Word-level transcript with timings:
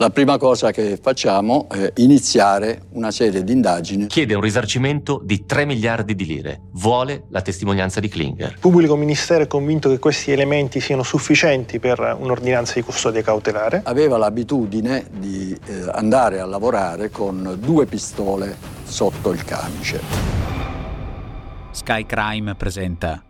La 0.00 0.10
prima 0.10 0.38
cosa 0.38 0.70
che 0.70 0.96
facciamo 0.96 1.68
è 1.68 1.92
iniziare 1.96 2.82
una 2.90 3.10
serie 3.10 3.42
di 3.42 3.50
indagini. 3.50 4.06
Chiede 4.06 4.34
un 4.34 4.40
risarcimento 4.40 5.20
di 5.24 5.44
3 5.44 5.64
miliardi 5.64 6.14
di 6.14 6.24
lire. 6.24 6.60
Vuole 6.74 7.24
la 7.30 7.42
testimonianza 7.42 7.98
di 7.98 8.06
Klinger. 8.06 8.52
Il 8.52 8.58
pubblico 8.60 8.94
ministero 8.94 9.42
è 9.42 9.48
convinto 9.48 9.88
che 9.88 9.98
questi 9.98 10.30
elementi 10.30 10.78
siano 10.78 11.02
sufficienti 11.02 11.80
per 11.80 12.16
un'ordinanza 12.16 12.74
di 12.74 12.82
custodia 12.82 13.22
cautelare. 13.22 13.80
Aveva 13.84 14.18
l'abitudine 14.18 15.04
di 15.18 15.52
eh, 15.66 15.90
andare 15.90 16.38
a 16.38 16.46
lavorare 16.46 17.10
con 17.10 17.58
due 17.60 17.86
pistole 17.86 18.56
sotto 18.84 19.32
il 19.32 19.44
camice. 19.44 20.00
Sky 21.72 22.06
Crime 22.06 22.54
presenta 22.54 23.20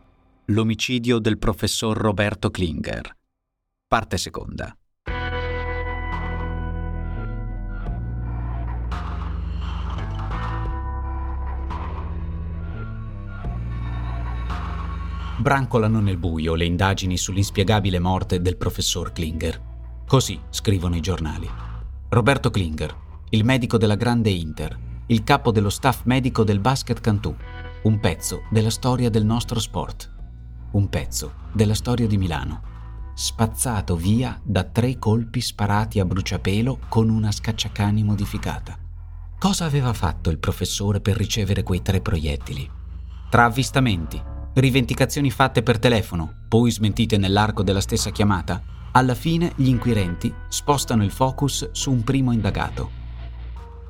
L'omicidio 0.51 1.19
del 1.19 1.39
professor 1.39 1.97
Roberto 1.97 2.51
Klinger. 2.51 3.11
Parte 3.87 4.19
seconda. 4.19 4.78
Brancolano 15.39 16.01
nel 16.01 16.17
buio 16.17 16.55
le 16.55 16.65
indagini 16.65 17.17
sull'inspiegabile 17.17 18.01
morte 18.01 18.43
del 18.43 18.57
professor 18.57 19.13
Klinger. 19.13 19.67
Così 20.07 20.41
scrivono 20.51 20.97
i 20.97 21.01
giornali. 21.01 21.49
Roberto 22.09 22.51
Klinger, 22.51 22.97
il 23.31 23.45
medico 23.45 23.79
della 23.79 23.95
Grande 23.95 24.31
Inter, 24.31 24.77
il 25.07 25.23
capo 25.23 25.53
dello 25.53 25.71
staff 25.71 26.03
medico 26.05 26.43
del 26.43 26.59
Basket 26.59 27.01
Cantù, 27.01 27.35
un 27.83 28.01
pezzo 28.01 28.43
della 28.51 28.71
storia 28.71 29.11
del 29.11 29.25
nostro 29.25 29.61
sport, 29.61 30.13
un 30.73 30.89
pezzo 30.89 31.35
della 31.53 31.75
storia 31.75 32.07
di 32.07 32.19
Milano, 32.19 32.63
spazzato 33.15 33.95
via 33.97 34.41
da 34.43 34.65
tre 34.65 34.99
colpi 34.99 35.41
sparati 35.41 36.01
a 36.01 36.05
bruciapelo 36.05 36.81
con 36.89 37.09
una 37.11 37.31
scacciacani 37.31 38.03
modificata. 38.03 38.77
Cosa 39.39 39.67
aveva 39.67 39.93
fatto 39.93 40.31
il 40.31 40.39
professore 40.39 41.01
per 41.01 41.17
ricevere 41.17 41.63
quei 41.63 41.81
tre 41.81 42.01
proiettili? 42.01 42.69
Tra 43.31 43.45
avvistamenti, 43.45 44.21
rivendicazioni 44.61 45.31
fatte 45.31 45.63
per 45.63 45.79
telefono, 45.79 46.33
poi 46.49 46.71
smentite 46.71 47.17
nell'arco 47.17 47.63
della 47.63 47.81
stessa 47.81 48.11
chiamata, 48.11 48.63
alla 48.93 49.15
fine 49.15 49.53
gli 49.57 49.69
inquirenti 49.69 50.33
spostano 50.49 51.05
il 51.05 51.11
focus 51.11 51.71
su 51.73 51.91
un 51.91 52.03
primo 52.03 52.33
indagato. 52.33 52.91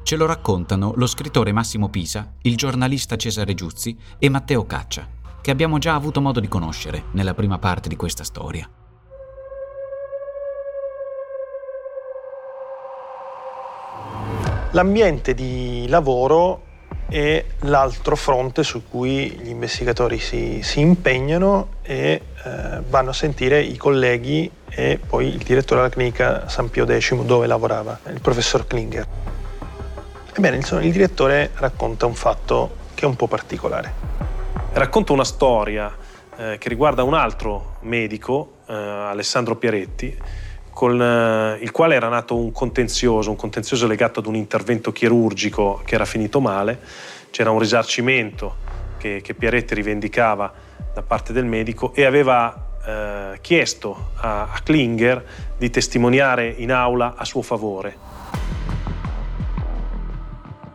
Ce 0.02 0.16
lo 0.16 0.27
raccontano 0.27 0.92
lo 0.97 1.06
scrittore 1.06 1.52
Massimo 1.52 1.88
Pisa, 1.88 2.34
il 2.42 2.56
giornalista 2.56 3.16
Cesare 3.16 3.55
Giuzzi 3.55 3.97
e 4.19 4.28
Matteo 4.28 4.64
Caccia, 4.64 5.06
che 5.41 5.50
abbiamo 5.50 5.78
già 5.78 5.94
avuto 5.94 6.20
modo 6.20 6.41
di 6.41 6.48
conoscere 6.48 7.05
nella 7.12 7.34
prima 7.34 7.58
parte 7.58 7.88
di 7.88 7.97
questa 7.97 8.25
storia. 8.25 8.69
L'ambiente 14.72 15.32
di 15.32 15.86
lavoro 15.88 16.67
è 17.09 17.42
l'altro 17.61 18.17
fronte 18.17 18.62
su 18.62 18.83
cui 18.89 19.31
gli 19.31 19.48
investigatori 19.48 20.19
si, 20.19 20.61
si 20.62 20.81
impegnano 20.81 21.69
e 21.83 22.23
eh, 22.45 22.81
vanno 22.89 23.11
a 23.11 23.12
sentire 23.15 23.61
i 23.62 23.77
colleghi 23.77 24.50
e 24.69 25.00
poi 25.05 25.28
il 25.28 25.39
direttore 25.39 25.81
della 25.81 25.92
clinica 25.92 26.48
San 26.48 26.69
Pio 26.69 26.87
X 26.87 27.15
dove 27.23 27.47
lavorava, 27.47 27.98
il 28.09 28.20
professor 28.20 28.67
Klinger. 28.67 29.06
Ebbene, 30.34 30.56
insomma, 30.56 30.83
il 30.83 30.92
direttore 30.92 31.50
racconta 31.55 32.06
un 32.06 32.15
fatto 32.15 32.77
che 32.95 33.05
è 33.05 33.09
un 33.09 33.17
po' 33.17 33.27
particolare. 33.27 33.93
Racconta 34.72 35.12
una 35.12 35.25
storia 35.25 35.93
eh, 36.37 36.59
che 36.59 36.69
riguarda 36.69 37.03
un 37.03 37.15
altro 37.15 37.77
medico, 37.81 38.53
eh, 38.66 38.75
Alessandro 38.75 39.56
Pieretti, 39.56 40.16
con 40.78 41.03
eh, 41.03 41.59
il 41.61 41.72
quale 41.72 41.97
era 41.97 42.06
nato 42.06 42.37
un 42.37 42.53
contenzioso, 42.53 43.31
un 43.31 43.37
contenzioso 43.37 43.89
legato 43.89 44.21
ad 44.21 44.27
un 44.27 44.37
intervento 44.37 44.93
chirurgico 44.93 45.83
che 45.84 45.97
era 45.97 46.05
finito 46.05 46.41
male. 46.41 46.78
C'era 47.31 47.50
un 47.50 47.59
risarcimento 47.59 48.55
che, 48.97 49.21
che 49.21 49.34
Pieretti 49.34 49.75
rivendicava 49.75 50.53
da 50.94 51.03
parte 51.03 51.33
del 51.33 51.47
medico 51.47 51.93
e 51.94 52.05
aveva 52.05 52.77
eh, 52.87 53.38
chiesto 53.41 54.11
a, 54.19 54.53
a 54.53 54.61
Klinger 54.62 55.25
di 55.59 55.69
testimoniare 55.69 56.55
in 56.59 56.71
aula 56.71 57.17
a 57.17 57.25
suo 57.25 57.43
favore. 57.43 57.97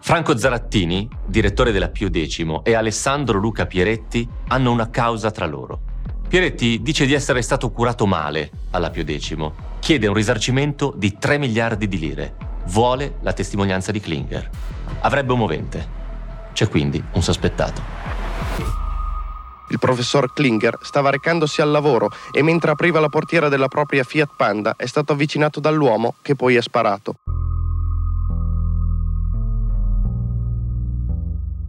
Franco 0.02 0.38
Zarattini, 0.38 1.08
direttore 1.26 1.72
della 1.72 1.88
Pio 1.88 2.10
X, 2.12 2.46
e 2.64 2.74
Alessandro 2.74 3.40
Luca 3.40 3.66
Pieretti 3.68 4.28
hanno 4.50 4.70
una 4.70 4.90
causa 4.90 5.32
tra 5.32 5.46
loro. 5.46 5.80
Pieretti 6.28 6.82
dice 6.82 7.06
di 7.06 7.14
essere 7.14 7.42
stato 7.42 7.72
curato 7.72 8.06
male 8.06 8.52
alla 8.72 8.90
Pio 8.90 9.06
X 9.06 9.72
chiede 9.84 10.08
un 10.08 10.14
risarcimento 10.14 10.94
di 10.96 11.18
3 11.18 11.38
miliardi 11.38 11.90
di 11.90 12.00
lire. 12.00 12.36
Vuole 12.68 13.18
la 13.20 13.34
testimonianza 13.34 13.92
di 13.92 14.00
Klinger. 14.00 14.50
Avrebbe 15.02 15.34
un 15.34 15.40
movente. 15.40 15.88
C'è 16.54 16.70
quindi 16.70 17.04
un 17.12 17.22
sospettato. 17.22 17.82
Il 19.68 19.80
professor 19.80 20.32
Klinger 20.32 20.78
stava 20.84 21.10
recandosi 21.10 21.60
al 21.60 21.70
lavoro 21.70 22.12
e 22.32 22.42
mentre 22.42 22.72
apriva 22.72 23.02
la 23.02 23.10
portiera 23.10 23.50
della 23.50 23.68
propria 23.68 24.06
Fiat 24.06 24.30
Panda 24.38 24.76
è 24.78 24.86
stato 24.86 25.12
avvicinato 25.12 25.60
dall'uomo 25.60 26.16
che 26.22 26.36
poi 26.36 26.56
ha 26.56 26.62
sparato. 26.62 27.16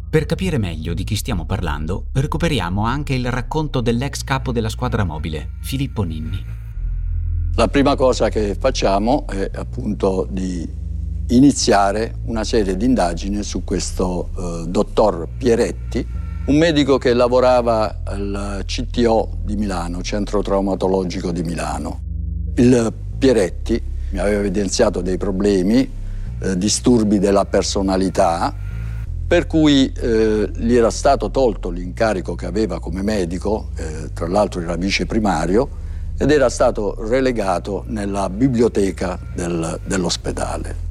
Per 0.09 0.25
capire 0.27 0.59
meglio 0.59 0.95
di 0.95 1.03
chi 1.03 1.17
stiamo 1.17 1.47
parlando, 1.47 2.07
recuperiamo 2.13 2.85
anche 2.85 3.15
il 3.15 3.29
racconto 3.29 3.81
dell'ex 3.81 4.23
capo 4.23 4.53
della 4.53 4.69
squadra 4.69 5.03
mobile, 5.03 5.55
Filippo 5.63 6.05
Ninni. 6.05 6.63
La 7.57 7.69
prima 7.69 7.95
cosa 7.95 8.31
che 8.31 8.57
facciamo 8.59 9.27
è 9.29 9.49
appunto 9.55 10.27
di 10.29 10.69
iniziare 11.29 12.17
una 12.25 12.43
serie 12.43 12.77
di 12.77 12.85
indagini 12.85 13.45
su 13.45 13.63
questo 13.63 14.31
eh, 14.37 14.65
dottor 14.67 15.29
Pieretti, 15.39 16.05
un 16.47 16.59
medico 16.59 16.99
che 16.99 17.15
lavorava 17.15 18.01
al 18.03 18.65
CTO 18.67 19.39
di 19.45 19.55
Milano, 19.55 20.03
Centro 20.03 20.43
Traumatologico 20.43 21.31
di 21.31 21.45
Milano. 21.45 22.01
Il 22.57 22.93
Pieretti 23.17 23.81
mi 24.11 24.19
aveva 24.19 24.41
evidenziato 24.41 25.01
dei 25.01 25.17
problemi, 25.17 25.89
eh, 26.41 26.59
disturbi 26.59 27.21
della 27.21 27.45
personalità, 27.45 28.53
per 29.29 29.47
cui 29.47 29.93
eh, 29.93 30.51
gli 30.57 30.75
era 30.75 30.91
stato 30.91 31.31
tolto 31.31 31.71
l'incarico 31.71 32.35
che 32.35 32.47
aveva 32.47 32.81
come 32.81 33.03
medico, 33.03 33.69
eh, 33.77 34.13
tra 34.13 34.27
l'altro 34.27 34.61
era 34.61 34.75
vice 34.75 35.07
primario, 35.07 35.83
ed 36.17 36.31
era 36.31 36.49
stato 36.49 36.95
relegato 36.99 37.85
nella 37.87 38.29
biblioteca 38.31 39.19
del, 39.35 39.81
dell'ospedale. 39.85 40.85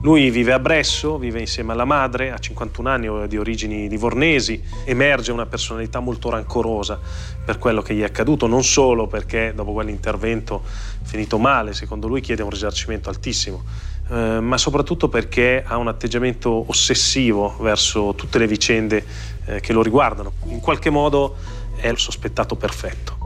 Lui 0.00 0.30
vive 0.30 0.52
a 0.52 0.60
Bresso, 0.60 1.18
vive 1.18 1.40
insieme 1.40 1.72
alla 1.72 1.84
madre, 1.84 2.30
ha 2.30 2.38
51 2.38 2.88
anni, 2.88 3.28
di 3.28 3.36
origini 3.36 3.88
livornesi, 3.88 4.62
emerge 4.84 5.32
una 5.32 5.46
personalità 5.46 5.98
molto 5.98 6.30
rancorosa 6.30 6.98
per 7.44 7.58
quello 7.58 7.82
che 7.82 7.94
gli 7.94 8.00
è 8.00 8.04
accaduto, 8.04 8.46
non 8.46 8.62
solo 8.62 9.08
perché 9.08 9.52
dopo 9.54 9.72
quell'intervento 9.72 10.62
finito 11.02 11.38
male, 11.38 11.74
secondo 11.74 12.06
lui 12.06 12.20
chiede 12.20 12.42
un 12.42 12.50
risarcimento 12.50 13.08
altissimo, 13.08 13.64
eh, 14.08 14.38
ma 14.40 14.56
soprattutto 14.56 15.08
perché 15.08 15.64
ha 15.66 15.76
un 15.76 15.88
atteggiamento 15.88 16.64
ossessivo 16.68 17.56
verso 17.58 18.14
tutte 18.14 18.38
le 18.38 18.46
vicende 18.46 19.04
eh, 19.46 19.60
che 19.60 19.72
lo 19.72 19.82
riguardano. 19.82 20.32
In 20.46 20.60
qualche 20.60 20.90
modo 20.90 21.34
è 21.78 21.88
il 21.88 21.98
sospettato 21.98 22.56
perfetto. 22.56 23.16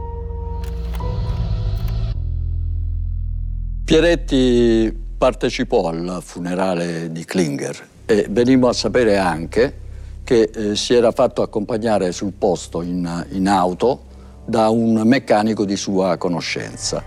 Pieretti 3.84 5.00
partecipò 5.18 5.88
al 5.88 6.18
funerale 6.22 7.10
di 7.12 7.24
Klinger 7.24 7.88
e 8.06 8.26
venimmo 8.30 8.68
a 8.68 8.72
sapere 8.72 9.18
anche 9.18 9.80
che 10.24 10.50
eh, 10.54 10.76
si 10.76 10.94
era 10.94 11.10
fatto 11.10 11.42
accompagnare 11.42 12.12
sul 12.12 12.32
posto 12.32 12.82
in, 12.82 13.26
in 13.30 13.48
auto 13.48 14.04
da 14.44 14.68
un 14.68 15.02
meccanico 15.04 15.64
di 15.64 15.76
sua 15.76 16.16
conoscenza. 16.16 17.02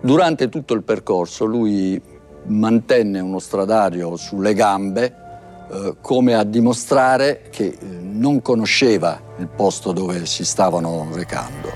Durante 0.00 0.48
tutto 0.48 0.74
il 0.74 0.82
percorso 0.82 1.44
lui 1.44 2.00
mantenne 2.44 3.20
uno 3.20 3.38
stradario 3.38 4.16
sulle 4.16 4.54
gambe 4.54 5.14
eh, 5.70 5.94
come 6.00 6.34
a 6.34 6.44
dimostrare 6.44 7.48
che 7.50 7.64
eh, 7.64 7.76
non 7.80 8.42
conosceva 8.42 9.20
il 9.38 9.46
posto 9.48 9.92
dove 9.92 10.26
si 10.26 10.44
stavano 10.44 11.08
recando. 11.12 11.70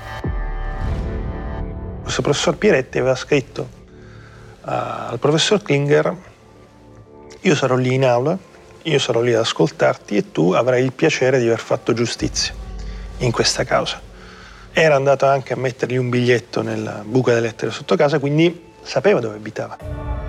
Questo 2.01 2.21
professor 2.21 2.57
Pieretti 2.57 2.99
aveva 2.99 3.15
scritto 3.15 3.61
uh, 4.61 4.69
al 5.09 5.19
professor 5.19 5.61
Klinger 5.61 6.15
io 7.41 7.55
sarò 7.55 7.75
lì 7.75 7.93
in 7.93 8.03
aula, 8.03 8.37
io 8.83 8.99
sarò 8.99 9.21
lì 9.21 9.33
ad 9.33 9.39
ascoltarti 9.39 10.17
e 10.17 10.31
tu 10.31 10.51
avrai 10.51 10.83
il 10.83 10.91
piacere 10.91 11.39
di 11.39 11.45
aver 11.45 11.59
fatto 11.59 11.93
giustizia 11.93 12.53
in 13.19 13.31
questa 13.31 13.63
causa. 13.63 14.01
era 14.73 14.95
andato 14.95 15.25
anche 15.25 15.53
a 15.53 15.55
mettergli 15.55 15.97
un 15.97 16.09
biglietto 16.09 16.61
nella 16.61 17.03
buca 17.05 17.33
delle 17.33 17.47
lettere 17.47 17.71
sotto 17.71 17.95
casa, 17.95 18.19
quindi 18.19 18.73
sapeva 18.81 19.19
dove 19.19 19.35
abitava. 19.35 20.26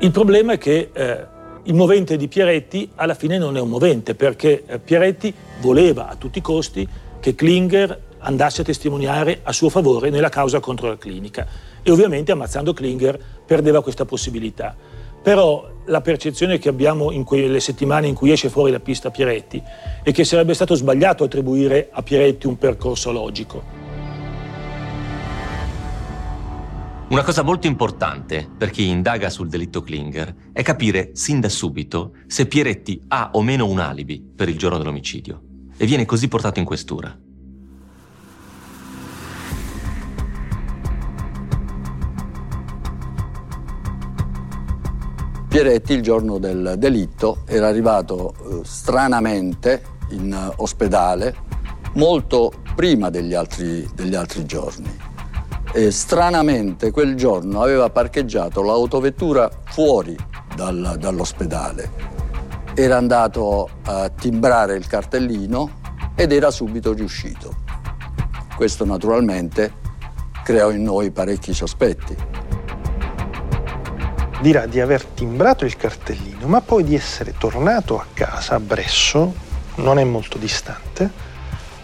Il 0.00 0.12
problema 0.12 0.52
è 0.52 0.58
che 0.58 0.90
eh, 0.92 1.26
il 1.64 1.74
movente 1.74 2.16
di 2.16 2.28
Pieretti 2.28 2.88
alla 2.94 3.14
fine 3.14 3.36
non 3.36 3.56
è 3.56 3.60
un 3.60 3.68
movente, 3.68 4.14
perché 4.14 4.62
eh, 4.64 4.78
Pieretti 4.78 5.34
voleva 5.60 6.08
a 6.08 6.14
tutti 6.14 6.38
i 6.38 6.40
costi 6.40 6.86
che 7.18 7.34
Klinger 7.34 8.02
andasse 8.18 8.60
a 8.60 8.64
testimoniare 8.64 9.40
a 9.42 9.52
suo 9.52 9.68
favore 9.68 10.10
nella 10.10 10.28
causa 10.28 10.60
contro 10.60 10.86
la 10.86 10.96
clinica 10.96 11.46
e 11.82 11.90
ovviamente 11.90 12.30
ammazzando 12.30 12.72
Klinger 12.72 13.18
perdeva 13.44 13.82
questa 13.82 14.04
possibilità. 14.04 14.76
Però 15.20 15.68
la 15.86 16.00
percezione 16.00 16.58
che 16.58 16.68
abbiamo 16.68 17.10
in 17.10 17.24
quelle 17.24 17.58
settimane 17.58 18.06
in 18.06 18.14
cui 18.14 18.30
esce 18.30 18.50
fuori 18.50 18.70
la 18.70 18.78
pista 18.78 19.10
Pieretti 19.10 19.60
è 20.04 20.12
che 20.12 20.22
sarebbe 20.22 20.54
stato 20.54 20.76
sbagliato 20.76 21.24
attribuire 21.24 21.88
a 21.90 22.04
Pieretti 22.04 22.46
un 22.46 22.56
percorso 22.56 23.10
logico. 23.10 23.87
Una 27.10 27.22
cosa 27.22 27.42
molto 27.42 27.66
importante 27.66 28.46
per 28.54 28.68
chi 28.68 28.86
indaga 28.86 29.30
sul 29.30 29.48
delitto 29.48 29.80
Klinger 29.80 30.50
è 30.52 30.62
capire 30.62 31.12
sin 31.14 31.40
da 31.40 31.48
subito 31.48 32.12
se 32.26 32.46
Pieretti 32.46 33.00
ha 33.08 33.30
o 33.32 33.40
meno 33.40 33.66
un 33.66 33.78
alibi 33.78 34.20
per 34.20 34.50
il 34.50 34.58
giorno 34.58 34.76
dell'omicidio 34.76 35.42
e 35.78 35.86
viene 35.86 36.04
così 36.04 36.28
portato 36.28 36.58
in 36.58 36.66
questura. 36.66 37.18
Pieretti 45.48 45.94
il 45.94 46.02
giorno 46.02 46.36
del 46.36 46.74
delitto 46.76 47.38
era 47.46 47.68
arrivato 47.68 48.34
eh, 48.34 48.60
stranamente 48.64 49.82
in 50.10 50.30
eh, 50.30 50.52
ospedale 50.56 51.34
molto 51.94 52.52
prima 52.74 53.08
degli 53.08 53.32
altri, 53.32 53.88
degli 53.94 54.14
altri 54.14 54.44
giorni. 54.44 55.07
E 55.78 55.92
stranamente 55.92 56.90
quel 56.90 57.14
giorno 57.14 57.62
aveva 57.62 57.88
parcheggiato 57.88 58.62
l'autovettura 58.62 59.48
fuori 59.66 60.16
dal, 60.52 60.96
dall'ospedale. 60.98 61.92
Era 62.74 62.96
andato 62.96 63.68
a 63.84 64.08
timbrare 64.08 64.74
il 64.74 64.88
cartellino 64.88 65.70
ed 66.16 66.32
era 66.32 66.50
subito 66.50 66.92
riuscito. 66.92 67.54
Questo 68.56 68.84
naturalmente 68.84 69.72
creò 70.42 70.72
in 70.72 70.82
noi 70.82 71.12
parecchi 71.12 71.54
sospetti 71.54 72.16
dirà 74.40 74.66
di 74.66 74.80
aver 74.80 75.04
timbrato 75.04 75.64
il 75.64 75.76
cartellino, 75.76 76.48
ma 76.48 76.60
poi 76.60 76.82
di 76.82 76.96
essere 76.96 77.34
tornato 77.38 78.00
a 78.00 78.06
casa 78.14 78.56
a 78.56 78.60
Bresso, 78.60 79.32
non 79.76 80.00
è 80.00 80.04
molto 80.04 80.38
distante, 80.38 81.27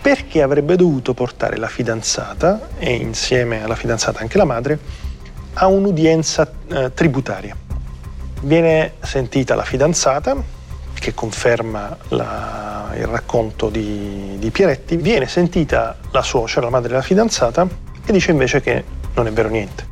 perché 0.05 0.43
avrebbe 0.43 0.77
dovuto 0.77 1.15
portare 1.15 1.57
la 1.57 1.67
fidanzata 1.67 2.69
e 2.77 2.93
insieme 2.93 3.65
alla 3.65 3.75
fidanzata 3.75 4.21
anche 4.21 4.37
la 4.37 4.45
madre 4.45 4.79
a 5.55 5.67
un'udienza 5.67 6.53
eh, 6.69 6.93
tributaria. 6.93 7.57
Viene 8.43 8.97
sentita 9.01 9.55
la 9.55 9.63
fidanzata, 9.63 10.37
che 10.93 11.15
conferma 11.15 11.97
la, 12.09 12.93
il 12.99 13.07
racconto 13.07 13.71
di, 13.71 14.37
di 14.39 14.51
Pieretti, 14.51 14.97
viene 14.97 15.27
sentita 15.27 15.97
la 16.11 16.21
suocera, 16.21 16.67
la 16.67 16.71
madre 16.71 16.89
della 16.91 17.01
fidanzata, 17.01 17.67
e 18.05 18.13
dice 18.13 18.31
invece 18.31 18.61
che 18.61 18.85
non 19.15 19.27
è 19.27 19.33
vero 19.33 19.49
niente. 19.49 19.89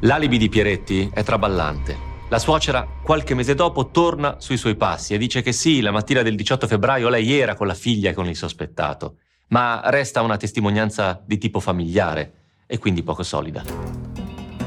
L'alibi 0.00 0.36
di 0.36 0.50
Pieretti 0.50 1.10
è 1.14 1.22
traballante. 1.22 1.96
La 2.28 2.38
suocera, 2.38 2.86
qualche 3.02 3.34
mese 3.34 3.54
dopo, 3.54 3.88
torna 3.88 4.36
sui 4.38 4.58
suoi 4.58 4.74
passi 4.74 5.14
e 5.14 5.18
dice 5.18 5.40
che 5.40 5.52
sì, 5.52 5.80
la 5.80 5.92
mattina 5.92 6.20
del 6.20 6.36
18 6.36 6.66
febbraio 6.66 7.08
lei 7.08 7.32
era 7.38 7.54
con 7.54 7.66
la 7.66 7.72
figlia 7.72 8.10
e 8.10 8.12
con 8.12 8.26
il 8.26 8.36
sospettato, 8.36 9.16
ma 9.48 9.80
resta 9.84 10.22
una 10.22 10.36
testimonianza 10.36 11.20
di 11.24 11.38
tipo 11.38 11.60
familiare 11.60 12.32
e 12.66 12.78
quindi 12.78 13.02
poco 13.02 13.22
solida. 13.22 13.62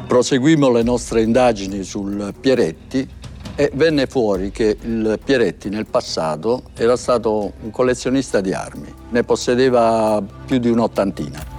Proseguimmo 0.08 0.72
le 0.72 0.84
nostre 0.84 1.22
indagini 1.22 1.84
sul 1.84 2.34
Pieretti 2.40 3.08
e 3.56 3.70
venne 3.74 4.08
fuori 4.08 4.52
che 4.52 4.78
il 4.82 5.20
Pieretti 5.24 5.70
nel 5.70 5.86
passato 5.86 6.64
era 6.76 6.96
stato 6.96 7.54
un 7.62 7.72
collezionista 7.72 8.42
di 8.42 8.54
armi, 8.54 8.92
ne 9.10 9.24
possedeva 9.24 10.24
più 10.46 10.60
di 10.60 10.70
un'ottantina. 10.70 11.58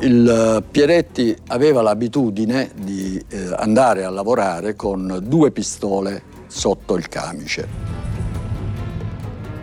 Il 0.00 0.28
eh, 0.28 0.62
Pieretti 0.70 1.36
aveva 1.48 1.82
l'abitudine 1.82 2.70
di 2.74 3.20
eh, 3.28 3.52
andare 3.56 4.04
a 4.04 4.10
lavorare 4.10 4.76
con 4.76 5.20
due 5.22 5.50
pistole 5.50 6.22
sotto 6.46 6.96
il 6.96 7.08
camice. 7.08 7.87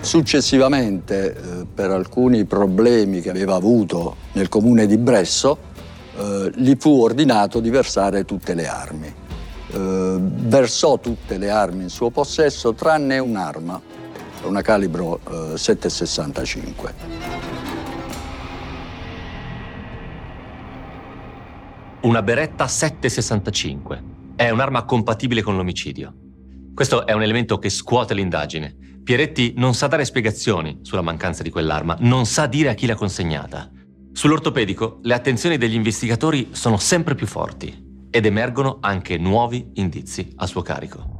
Successivamente, 0.06 1.36
eh, 1.36 1.66
per 1.66 1.90
alcuni 1.90 2.46
problemi 2.46 3.22
che 3.22 3.32
aveva 3.32 3.56
avuto 3.56 4.18
nel 4.34 4.50
comune 4.50 4.86
di 4.86 5.00
Bresso, 5.00 5.58
eh, 6.16 6.52
gli 6.54 6.76
fu 6.78 7.02
ordinato 7.02 7.60
di 7.60 7.72
versare 7.72 8.24
tutte 8.24 8.54
le 8.54 8.68
armi. 8.68 9.08
Eh, 9.08 10.18
versò 10.20 11.00
tutte 11.00 11.40
le 11.40 11.50
armi 11.50 11.82
in 11.82 11.90
suo 11.90 12.12
possesso 12.12 12.76
tranne 12.76 13.18
un'arma, 13.18 13.82
una 14.44 14.62
calibro 14.62 15.22
7,65. 15.56 16.90
Eh, 16.90 17.24
Una 22.02 22.22
beretta 22.22 22.68
765. 22.68 24.04
È 24.36 24.52
un'arma 24.52 24.84
compatibile 24.84 25.42
con 25.42 25.56
l'omicidio. 25.56 26.25
Questo 26.76 27.06
è 27.06 27.14
un 27.14 27.24
elemento 27.24 27.58
che 27.58 27.70
scuote 27.70 28.14
l'indagine. 28.14 28.76
Pieretti 29.02 29.54
non 29.56 29.74
sa 29.74 29.88
dare 29.88 30.04
spiegazioni 30.04 30.80
sulla 30.82 31.02
mancanza 31.02 31.42
di 31.42 31.50
quell'arma, 31.50 31.96
non 32.02 32.26
sa 32.26 32.48
dire 32.48 32.68
a 32.68 32.74
chi 32.74 32.86
l'ha 32.86 32.96
consegnata. 32.96 33.72
Sull'ortopedico 34.12 35.00
le 35.04 35.14
attenzioni 35.14 35.58
degli 35.58 35.74
investigatori 35.74 36.50
sono 36.52 36.76
sempre 36.76 37.16
più 37.16 37.28
forti 37.28 38.08
ed 38.12 38.26
emergono 38.26 38.80
anche 38.82 39.18
nuovi 39.18 39.72
indizi 39.76 40.34
a 40.36 40.46
suo 40.48 40.62
carico. 40.64 41.14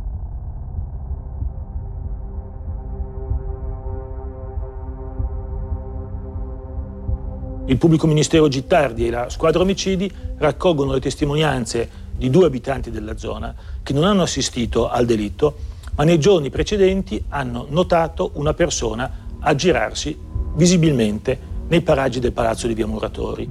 Il 7.68 7.78
pubblico 7.78 8.08
ministero 8.08 8.50
Gittardi 8.50 9.08
e 9.08 9.10
la 9.10 9.30
squadra 9.30 9.62
omicidi 9.62 10.12
raccolgono 10.38 10.92
le 10.92 11.00
testimonianze 11.00 12.04
di 12.18 12.30
due 12.30 12.46
abitanti 12.46 12.92
della 12.92 13.18
zona 13.18 13.54
che 13.86 13.94
non 13.94 14.04
hanno 14.04 14.24
assistito 14.24 14.90
al 14.90 15.06
delitto, 15.06 15.58
ma 15.96 16.04
nei 16.04 16.20
giorni 16.20 16.50
precedenti 16.50 17.24
hanno 17.30 17.68
notato 17.70 18.32
una 18.34 18.56
persona 18.56 19.28
aggirarsi 19.40 20.18
visibilmente 20.56 21.38
nei 21.68 21.82
paraggi 21.82 22.20
del 22.20 22.32
palazzo 22.32 22.66
di 22.66 22.74
Via 22.74 22.88
Muratori. 22.88 23.48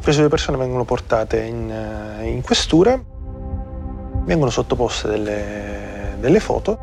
Queste 0.00 0.20
due 0.20 0.30
persone 0.30 0.56
vengono 0.56 0.84
portate 0.84 1.42
in, 1.42 1.68
eh, 1.68 2.28
in 2.28 2.40
questura, 2.40 3.02
vengono 4.24 4.50
sottoposte 4.50 5.08
delle, 5.08 6.16
delle 6.20 6.38
foto 6.38 6.78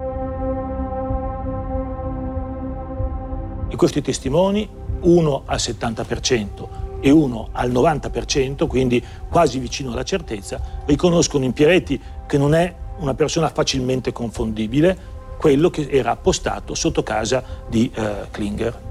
Di 3.70 3.76
questi 3.78 4.02
testimoni, 4.02 4.70
uno 5.02 5.44
al 5.46 5.58
70% 5.58 6.84
e 7.06 7.12
uno 7.12 7.50
al 7.52 7.72
90%, 7.72 8.66
quindi 8.66 9.00
quasi 9.30 9.60
vicino 9.60 9.92
alla 9.92 10.02
certezza, 10.02 10.60
riconoscono 10.86 11.46
in 11.46 11.54
Pieretti 11.54 12.02
che 12.26 12.40
non 12.40 12.56
è 12.56 12.74
una 12.98 13.14
persona 13.14 13.48
facilmente 13.50 14.12
confondibile, 14.12 14.98
quello 15.38 15.70
che 15.70 15.88
era 15.92 16.10
appostato 16.10 16.74
sotto 16.74 17.04
casa 17.04 17.44
di 17.70 17.92
eh, 17.94 18.28
Klinger. 18.32 18.82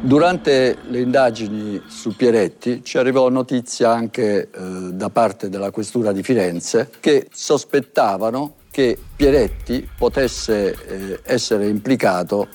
Durante 0.00 0.78
le 0.88 1.00
indagini 1.00 1.82
su 1.86 2.16
Pieretti 2.16 2.82
ci 2.82 2.96
arrivò 2.96 3.28
notizia 3.28 3.90
anche 3.90 4.48
eh, 4.50 4.92
da 4.94 5.10
parte 5.10 5.50
della 5.50 5.70
Questura 5.70 6.12
di 6.12 6.22
Firenze 6.22 6.88
che 6.98 7.28
sospettavano 7.30 8.54
che 8.70 8.96
Pieretti 9.16 9.88
potesse 9.96 10.74
eh, 10.86 11.20
essere 11.24 11.68
implicato 11.68 12.48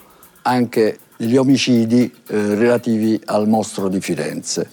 anche 0.44 1.00
negli 1.18 1.38
omicidi 1.38 2.12
eh, 2.28 2.56
relativi 2.56 3.20
al 3.26 3.48
mostro 3.48 3.88
di 3.88 4.00
Firenze. 4.00 4.70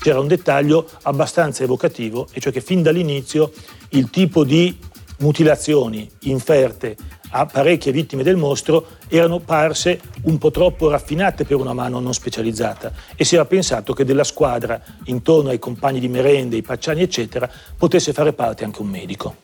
C'era 0.00 0.20
un 0.20 0.28
dettaglio 0.28 0.88
abbastanza 1.02 1.62
evocativo, 1.62 2.28
e 2.32 2.40
cioè 2.40 2.52
che 2.52 2.60
fin 2.60 2.82
dall'inizio 2.82 3.52
il 3.90 4.10
tipo 4.10 4.44
di 4.44 4.76
mutilazioni 5.18 6.10
inferte 6.22 6.96
a 7.36 7.46
parecchie 7.46 7.90
vittime 7.90 8.22
del 8.22 8.36
mostro 8.36 8.86
erano 9.08 9.40
parse 9.40 10.00
un 10.22 10.38
po' 10.38 10.50
troppo 10.50 10.88
raffinate 10.88 11.44
per 11.44 11.56
una 11.56 11.72
mano 11.72 11.98
non 11.98 12.14
specializzata 12.14 12.92
e 13.16 13.24
si 13.24 13.34
era 13.34 13.44
pensato 13.44 13.92
che 13.92 14.04
della 14.04 14.24
squadra, 14.24 14.80
intorno 15.04 15.48
ai 15.48 15.58
compagni 15.58 16.00
di 16.00 16.08
merende, 16.08 16.56
i 16.56 16.62
pacciani 16.62 17.02
eccetera, 17.02 17.50
potesse 17.76 18.12
fare 18.12 18.32
parte 18.32 18.64
anche 18.64 18.82
un 18.82 18.88
medico. 18.88 19.36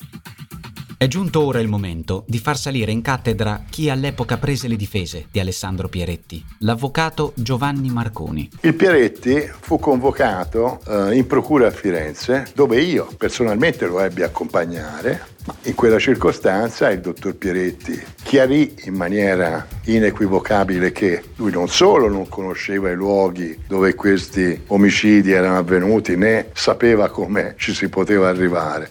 È 1.02 1.09
giunto 1.09 1.42
ora 1.47 1.61
il 1.61 1.66
momento 1.66 2.25
di 2.26 2.38
far 2.38 2.59
salire 2.59 2.92
in 2.92 3.00
cattedra 3.00 3.64
chi 3.71 3.88
all'epoca 3.88 4.37
prese 4.37 4.69
le 4.69 4.76
difese 4.76 5.28
di 5.30 5.40
Alessandro 5.40 5.88
Pieretti, 5.88 6.45
l'avvocato 6.59 7.33
Giovanni 7.37 7.88
Marconi. 7.88 8.50
Il 8.61 8.75
Pieretti 8.75 9.50
fu 9.61 9.78
convocato 9.78 10.78
eh, 10.87 11.16
in 11.16 11.26
procura 11.26 11.69
a 11.69 11.71
Firenze, 11.71 12.49
dove 12.54 12.83
io 12.83 13.09
personalmente 13.16 13.87
lo 13.87 13.99
ebbi 14.00 14.21
a 14.21 14.26
accompagnare. 14.26 15.38
In 15.62 15.75
quella 15.75 15.99
circostanza 15.99 16.90
il 16.90 17.00
dottor 17.00 17.35
Pieretti 17.35 17.99
chiarì 18.23 18.75
in 18.85 18.95
maniera 18.95 19.66
inequivocabile 19.85 20.92
che 20.92 21.23
lui 21.37 21.50
non 21.50 21.69
solo 21.69 22.09
non 22.09 22.28
conosceva 22.28 22.90
i 22.90 22.95
luoghi 22.95 23.59
dove 23.66 23.95
questi 23.95 24.64
omicidi 24.66 25.33
erano 25.33 25.57
avvenuti 25.57 26.14
né 26.14 26.50
sapeva 26.52 27.09
come 27.09 27.54
ci 27.57 27.73
si 27.73 27.88
poteva 27.88 28.28
arrivare, 28.28 28.90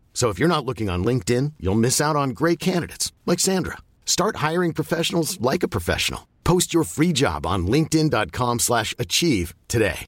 So 0.13 0.29
if 0.29 0.37
you're 0.37 0.47
not 0.47 0.65
looking 0.65 0.89
on 0.89 1.03
LinkedIn, 1.03 1.53
you'll 1.57 1.79
miss 1.79 1.99
out 1.99 2.15
on 2.15 2.33
great 2.33 2.59
candidates 2.59 3.11
like 3.25 3.39
Sandra. 3.39 3.77
Start 4.05 4.35
hiring 4.35 4.73
professionals 4.73 5.39
like 5.39 5.63
a 5.63 5.67
professional. 5.67 6.27
Post 6.43 6.73
your 6.73 6.85
free 6.85 7.11
job 7.11 7.45
on 7.45 7.65
linkedin.com/achieve 7.65 9.55
today. 9.65 10.05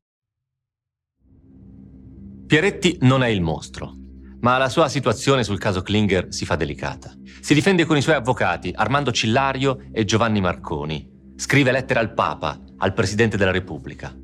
Pieretti 2.45 2.98
non 3.01 3.24
è 3.24 3.29
il 3.29 3.41
mostro, 3.41 3.95
ma 4.41 4.57
la 4.57 4.69
sua 4.69 4.88
situazione 4.88 5.43
sul 5.43 5.57
caso 5.57 5.81
Klinger 5.81 6.27
si 6.29 6.45
fa 6.45 6.55
delicata. 6.55 7.12
Si 7.41 7.55
difende 7.55 7.86
con 7.86 7.98
i 7.98 8.01
suoi 8.01 8.15
avvocati 8.15 8.72
Armando 8.75 9.12
Cillario 9.12 9.86
e 9.91 10.05
Giovanni 10.05 10.39
Marconi. 10.39 11.10
Scrive 11.36 11.72
lettere 11.72 12.00
al 12.00 12.13
Papa, 12.13 12.60
al 12.77 12.93
Presidente 12.93 13.38
della 13.38 13.50
Repubblica. 13.51 14.15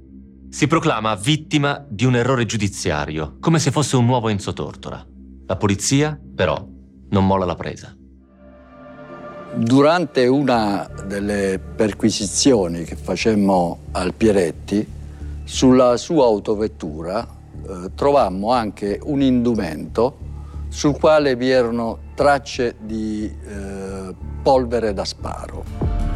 Si 0.50 0.68
proclama 0.68 1.16
vittima 1.16 1.84
di 1.90 2.06
un 2.06 2.16
errore 2.16 2.46
giudiziario, 2.46 3.38
come 3.40 3.58
se 3.58 3.72
fosse 3.72 3.96
un 3.96 4.06
nuovo 4.06 4.30
Enzo 4.30 4.54
Tortora. 4.54 5.04
La 5.50 5.56
polizia, 5.56 6.16
però, 6.36 6.64
non 7.10 7.26
molla 7.26 7.44
la 7.44 7.56
presa. 7.56 7.92
Durante 9.56 10.28
una 10.28 10.88
delle 11.08 11.58
perquisizioni 11.58 12.84
che 12.84 12.96
facemmo 12.96 13.80
al 13.94 14.14
Pieretti, 14.14 14.88
sulla 15.44 15.98
sua 15.98 16.26
autovettura 16.26 17.28
eh, 17.68 17.90
trovammo 17.96 18.52
anche 18.52 19.00
un 19.06 19.24
indumento 19.24 20.20
sul 20.68 20.96
quale 21.00 21.36
vi 21.36 21.50
erano 21.50 21.98
tracce 22.14 22.76
di 22.80 23.26
eh, 23.26 24.16
polvere 24.44 24.94
da 24.94 25.04
sparo. 25.04 26.09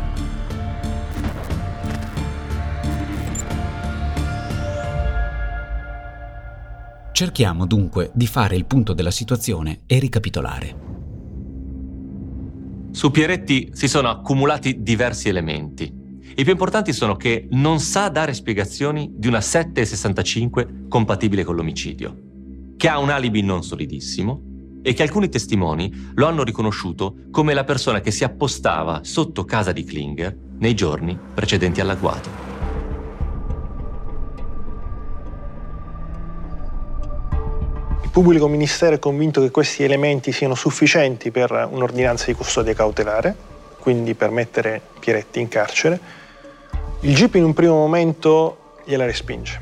Cerchiamo 7.14 7.68
dunque 7.68 8.10
di 8.16 8.26
fare 8.26 8.56
il 8.56 8.66
punto 8.66 8.94
della 8.94 9.12
situazione 9.12 9.82
e 9.86 10.00
ricapitolare. 10.00 10.76
Su 12.90 13.12
Pieretti 13.12 13.70
si 13.72 13.88
sono 13.88 14.10
accumulati 14.10 14.82
diversi 14.82 15.30
elementi. 15.30 15.94
I 16.36 16.42
più 16.42 16.52
importanti 16.54 16.92
sono 16.92 17.16
che 17.16 17.48
non 17.52 17.80
sa 17.80 18.10
dare 18.10 18.34
spiegazioni 18.34 19.12
di 19.14 19.28
una 19.28 19.42
765 19.42 20.86
compatibile 20.90 21.44
con 21.44 21.56
l'omicidio, 21.56 22.18
che 22.76 22.90
ha 22.90 22.98
un 22.98 23.12
alibi 23.12 23.44
non 23.44 23.62
solidissimo 23.62 24.80
e 24.82 24.94
che 24.94 25.04
alcuni 25.04 25.30
testimoni 25.30 25.94
lo 26.16 26.26
hanno 26.26 26.42
riconosciuto 26.42 27.18
come 27.30 27.54
la 27.54 27.64
persona 27.64 28.02
che 28.02 28.10
si 28.10 28.24
appostava 28.24 29.02
sotto 29.04 29.46
casa 29.46 29.72
di 29.72 29.84
Klinger 29.84 30.36
nei 30.58 30.74
giorni 30.74 31.16
precedenti 31.36 31.80
all'agguato. 31.80 32.53
Pubblico 38.14 38.48
ministero 38.48 38.94
è 38.94 39.00
convinto 39.00 39.42
che 39.42 39.50
questi 39.50 39.84
elementi 39.84 40.32
siano 40.32 40.54
sufficienti 40.54 41.32
per 41.32 41.68
un'ordinanza 41.72 42.26
di 42.28 42.36
custodia 42.36 42.76
cautelare, 42.76 43.36
quindi 43.80 44.14
per 44.14 44.30
mettere 44.30 44.80
Pieretti 45.00 45.40
in 45.40 45.48
carcere. 45.48 46.00
Il 47.00 47.16
GIP 47.16 47.34
in 47.34 47.44
un 47.44 47.56
primo 47.56 47.74
momento 47.74 48.76
gliela 48.84 49.06
respinge. 49.06 49.60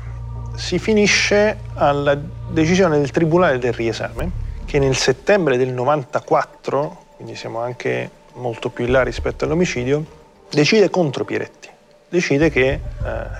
Si 0.54 0.78
finisce 0.78 1.60
alla 1.72 2.14
decisione 2.14 2.98
del 2.98 3.10
Tribunale 3.10 3.56
del 3.56 3.72
riesame, 3.72 4.30
che 4.66 4.78
nel 4.78 4.96
settembre 4.96 5.56
del 5.56 5.70
94, 5.72 7.04
quindi 7.16 7.34
siamo 7.36 7.60
anche 7.60 8.10
molto 8.34 8.68
più 8.68 8.84
in 8.84 8.92
là 8.92 9.02
rispetto 9.02 9.46
all'omicidio, 9.46 10.04
decide 10.50 10.90
contro 10.90 11.24
Pieretti. 11.24 11.70
Decide 12.06 12.50
che 12.50 12.68
eh, 12.68 12.80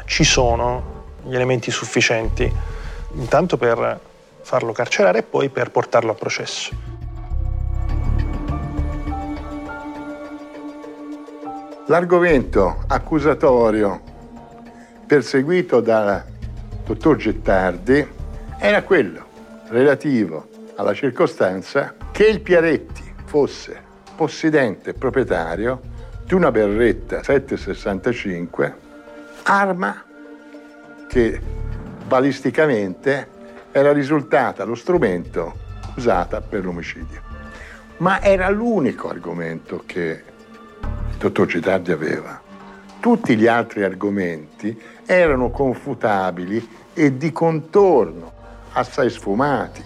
ci 0.07 0.25
sono 0.25 1.05
gli 1.23 1.35
elementi 1.35 1.71
sufficienti, 1.71 2.51
intanto 3.17 3.59
per 3.59 4.11
farlo 4.43 4.73
carcerare 4.73 5.21
e 5.21 5.23
poi 5.23 5.49
per 5.49 5.71
portarlo 5.71 6.11
a 6.11 6.15
processo. 6.15 6.71
L'argomento 11.87 12.85
accusatorio 12.87 14.01
perseguito 15.07 15.81
dal 15.81 16.25
dottor 16.85 17.17
Gettardi 17.17 18.07
era 18.59 18.83
quello 18.83 19.27
relativo 19.69 20.49
alla 20.77 20.95
circostanza 20.95 21.95
che 22.13 22.27
il 22.27 22.41
Piaretti 22.41 23.15
fosse 23.25 23.81
possidente 24.15 24.95
proprietario 24.95 25.81
di 26.25 26.35
una 26.35 26.51
berretta 26.51 27.23
765, 27.23 28.77
arma 29.43 30.05
che 31.09 31.41
balisticamente 32.07 33.32
era 33.73 33.93
risultata 33.93 34.65
lo 34.65 34.75
strumento 34.75 35.71
usato 35.97 36.41
per 36.47 36.65
l'omicidio. 36.65 37.21
Ma 37.99 38.21
era 38.21 38.49
l'unico 38.51 39.09
argomento 39.09 39.83
che 39.87 40.23
il 41.11 41.17
dottor 41.17 41.49
Citardi 41.49 41.91
aveva. 41.91 42.41
Tutti 43.01 43.37
gli 43.37 43.47
altri 43.47 43.83
argomenti 43.83 44.81
erano 45.07 45.51
confutabili 45.51 46.69
e 46.93 47.17
di 47.17 47.33
contorno, 47.33 48.33
assai 48.73 49.11
sfumati. 49.11 49.81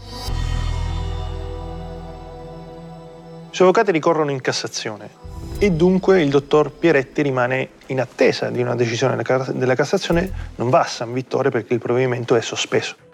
I 3.51 3.59
suoi 3.59 3.69
avvocati 3.69 3.93
ricorrono 3.93 4.31
in 4.31 4.41
Cassazione 4.41 5.25
e 5.59 5.71
dunque 5.71 6.21
il 6.23 6.29
dottor 6.29 6.73
Pieretti 6.73 7.23
rimane 7.23 7.71
in 7.87 8.01
attesa 8.01 8.51
di 8.51 8.61
una 8.61 8.75
decisione 8.75 9.17
della 9.55 9.75
Cassazione, 9.75 10.31
non 10.57 10.69
va 10.69 10.81
a 10.81 10.87
San 10.87 11.13
Vittore 11.13 11.51
perché 11.51 11.73
il 11.73 11.81
provvedimento 11.81 12.35
è 12.35 12.43
sospeso 12.43 13.06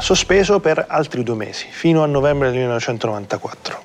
sospeso 0.00 0.60
per 0.60 0.84
altri 0.88 1.22
due 1.22 1.34
mesi, 1.34 1.66
fino 1.70 2.02
a 2.02 2.06
novembre 2.06 2.48
del 2.48 2.58
1994. 2.58 3.82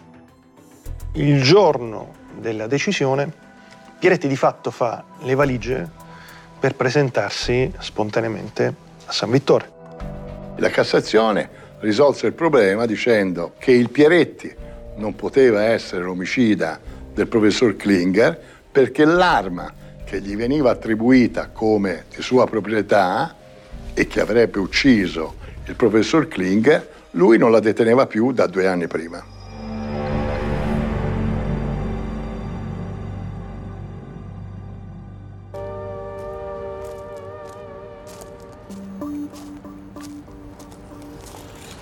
Il 1.14 1.42
giorno 1.42 2.14
della 2.40 2.68
decisione, 2.68 3.32
Pieretti 4.00 4.28
di 4.28 4.36
fatto 4.36 4.72
fa 4.72 5.04
le 5.22 5.36
valigie 5.36 5.88
per 6.60 6.76
presentarsi 6.76 7.72
spontaneamente 7.80 8.74
a 9.06 9.12
San 9.12 9.30
Vittore. 9.30 9.72
La 10.58 10.70
Cassazione 10.70 11.64
risolse 11.80 12.28
il 12.28 12.34
problema 12.34 12.86
dicendo 12.86 13.54
che 13.58 13.72
il 13.72 13.90
Pieretti 13.90 14.54
non 14.96 15.16
poteva 15.16 15.64
essere 15.64 16.04
l'omicida 16.04 16.80
del 17.14 17.28
professor 17.28 17.76
Klinger 17.76 18.40
perché 18.72 19.06
l'arma 19.06 19.74
che 20.04 20.22
gli 20.22 20.36
veniva 20.36 20.72
attribuita 20.72 21.50
come 21.50 22.06
di 22.14 22.22
sua 22.22 22.46
proprietà 22.46 23.36
e 23.94 24.08
che 24.08 24.22
avrebbe 24.22 24.60
ucciso 24.60 25.44
il 25.68 25.76
professor 25.76 26.28
Klinger, 26.28 26.88
lui 27.12 27.38
non 27.38 27.52
la 27.52 27.60
deteneva 27.60 28.06
più 28.06 28.32
da 28.32 28.48
due 28.48 28.68
anni 28.68 28.88
prima. 28.88 29.24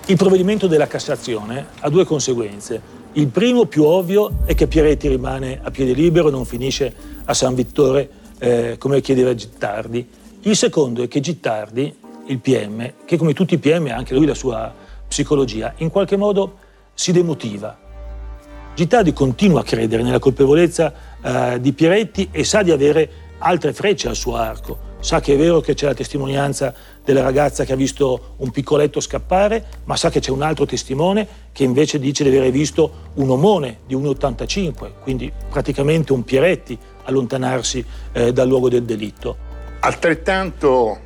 Il 0.05 0.17
provvedimento 0.17 0.67
della 0.67 0.87
Cassazione 0.87 1.67
ha 1.79 1.89
due 1.89 2.05
conseguenze. 2.05 3.01
Il 3.13 3.27
primo, 3.27 3.65
più 3.65 3.83
ovvio, 3.83 4.39
è 4.45 4.53
che 4.53 4.67
Pieretti 4.67 5.07
rimane 5.07 5.59
a 5.61 5.71
piede 5.71 5.93
libero 5.93 6.29
non 6.29 6.45
finisce 6.45 6.93
a 7.25 7.33
San 7.33 7.55
Vittore 7.55 8.09
eh, 8.37 8.75
come 8.77 9.01
chiedeva 9.01 9.33
Gittardi. 9.33 10.07
Il 10.41 10.55
secondo 10.55 11.03
è 11.03 11.07
che 11.07 11.19
Gittardi 11.19 11.95
il 12.27 12.39
PM, 12.39 12.93
che 13.05 13.17
come 13.17 13.33
tutti 13.33 13.55
i 13.55 13.57
PM 13.57 13.87
ha 13.87 13.95
anche 13.95 14.13
lui 14.13 14.25
la 14.25 14.33
sua 14.33 14.73
psicologia, 15.07 15.73
in 15.77 15.89
qualche 15.89 16.17
modo 16.17 16.57
si 16.93 17.11
demotiva. 17.11 17.77
Gittadi 18.75 19.13
continua 19.13 19.59
a 19.59 19.63
credere 19.63 20.01
nella 20.01 20.19
colpevolezza 20.19 20.93
eh, 21.21 21.61
di 21.61 21.73
Pieretti 21.73 22.29
e 22.31 22.43
sa 22.43 22.63
di 22.63 22.71
avere 22.71 23.09
altre 23.37 23.73
frecce 23.73 24.07
al 24.07 24.15
suo 24.15 24.35
arco. 24.35 24.91
Sa 24.99 25.19
che 25.19 25.33
è 25.33 25.37
vero 25.37 25.59
che 25.59 25.73
c'è 25.73 25.85
la 25.85 25.93
testimonianza 25.93 26.73
della 27.03 27.21
ragazza 27.21 27.65
che 27.65 27.73
ha 27.73 27.75
visto 27.75 28.35
un 28.37 28.51
piccoletto 28.51 28.99
scappare, 29.01 29.65
ma 29.83 29.97
sa 29.97 30.09
che 30.09 30.21
c'è 30.21 30.31
un 30.31 30.41
altro 30.41 30.65
testimone 30.65 31.27
che 31.51 31.63
invece 31.63 31.99
dice 31.99 32.23
di 32.23 32.35
aver 32.35 32.49
visto 32.51 33.11
un 33.15 33.29
omone 33.29 33.79
di 33.85 33.95
1,85, 33.95 34.91
quindi 35.01 35.31
praticamente 35.49 36.13
un 36.13 36.23
Pieretti 36.23 36.77
allontanarsi 37.03 37.85
eh, 38.13 38.31
dal 38.31 38.47
luogo 38.47 38.69
del 38.69 38.83
delitto. 38.83 39.35
Altrettanto 39.81 41.01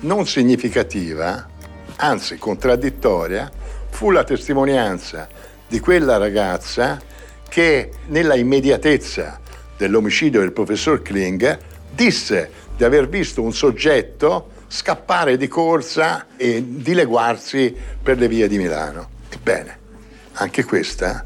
non 0.00 0.26
significativa, 0.26 1.48
anzi 1.96 2.38
contraddittoria, 2.38 3.50
fu 3.90 4.10
la 4.10 4.24
testimonianza 4.24 5.28
di 5.66 5.80
quella 5.80 6.16
ragazza 6.16 7.00
che 7.48 7.90
nella 8.06 8.34
immediatezza 8.34 9.40
dell'omicidio 9.76 10.40
del 10.40 10.52
professor 10.52 11.00
Kling 11.02 11.58
disse 11.90 12.50
di 12.76 12.84
aver 12.84 13.08
visto 13.08 13.42
un 13.42 13.52
soggetto 13.52 14.50
scappare 14.68 15.36
di 15.36 15.48
corsa 15.48 16.26
e 16.36 16.62
dileguarsi 16.66 17.74
per 18.02 18.18
le 18.18 18.28
vie 18.28 18.48
di 18.48 18.58
Milano. 18.58 19.08
Ebbene, 19.30 19.78
anche 20.34 20.64
questa 20.64 21.24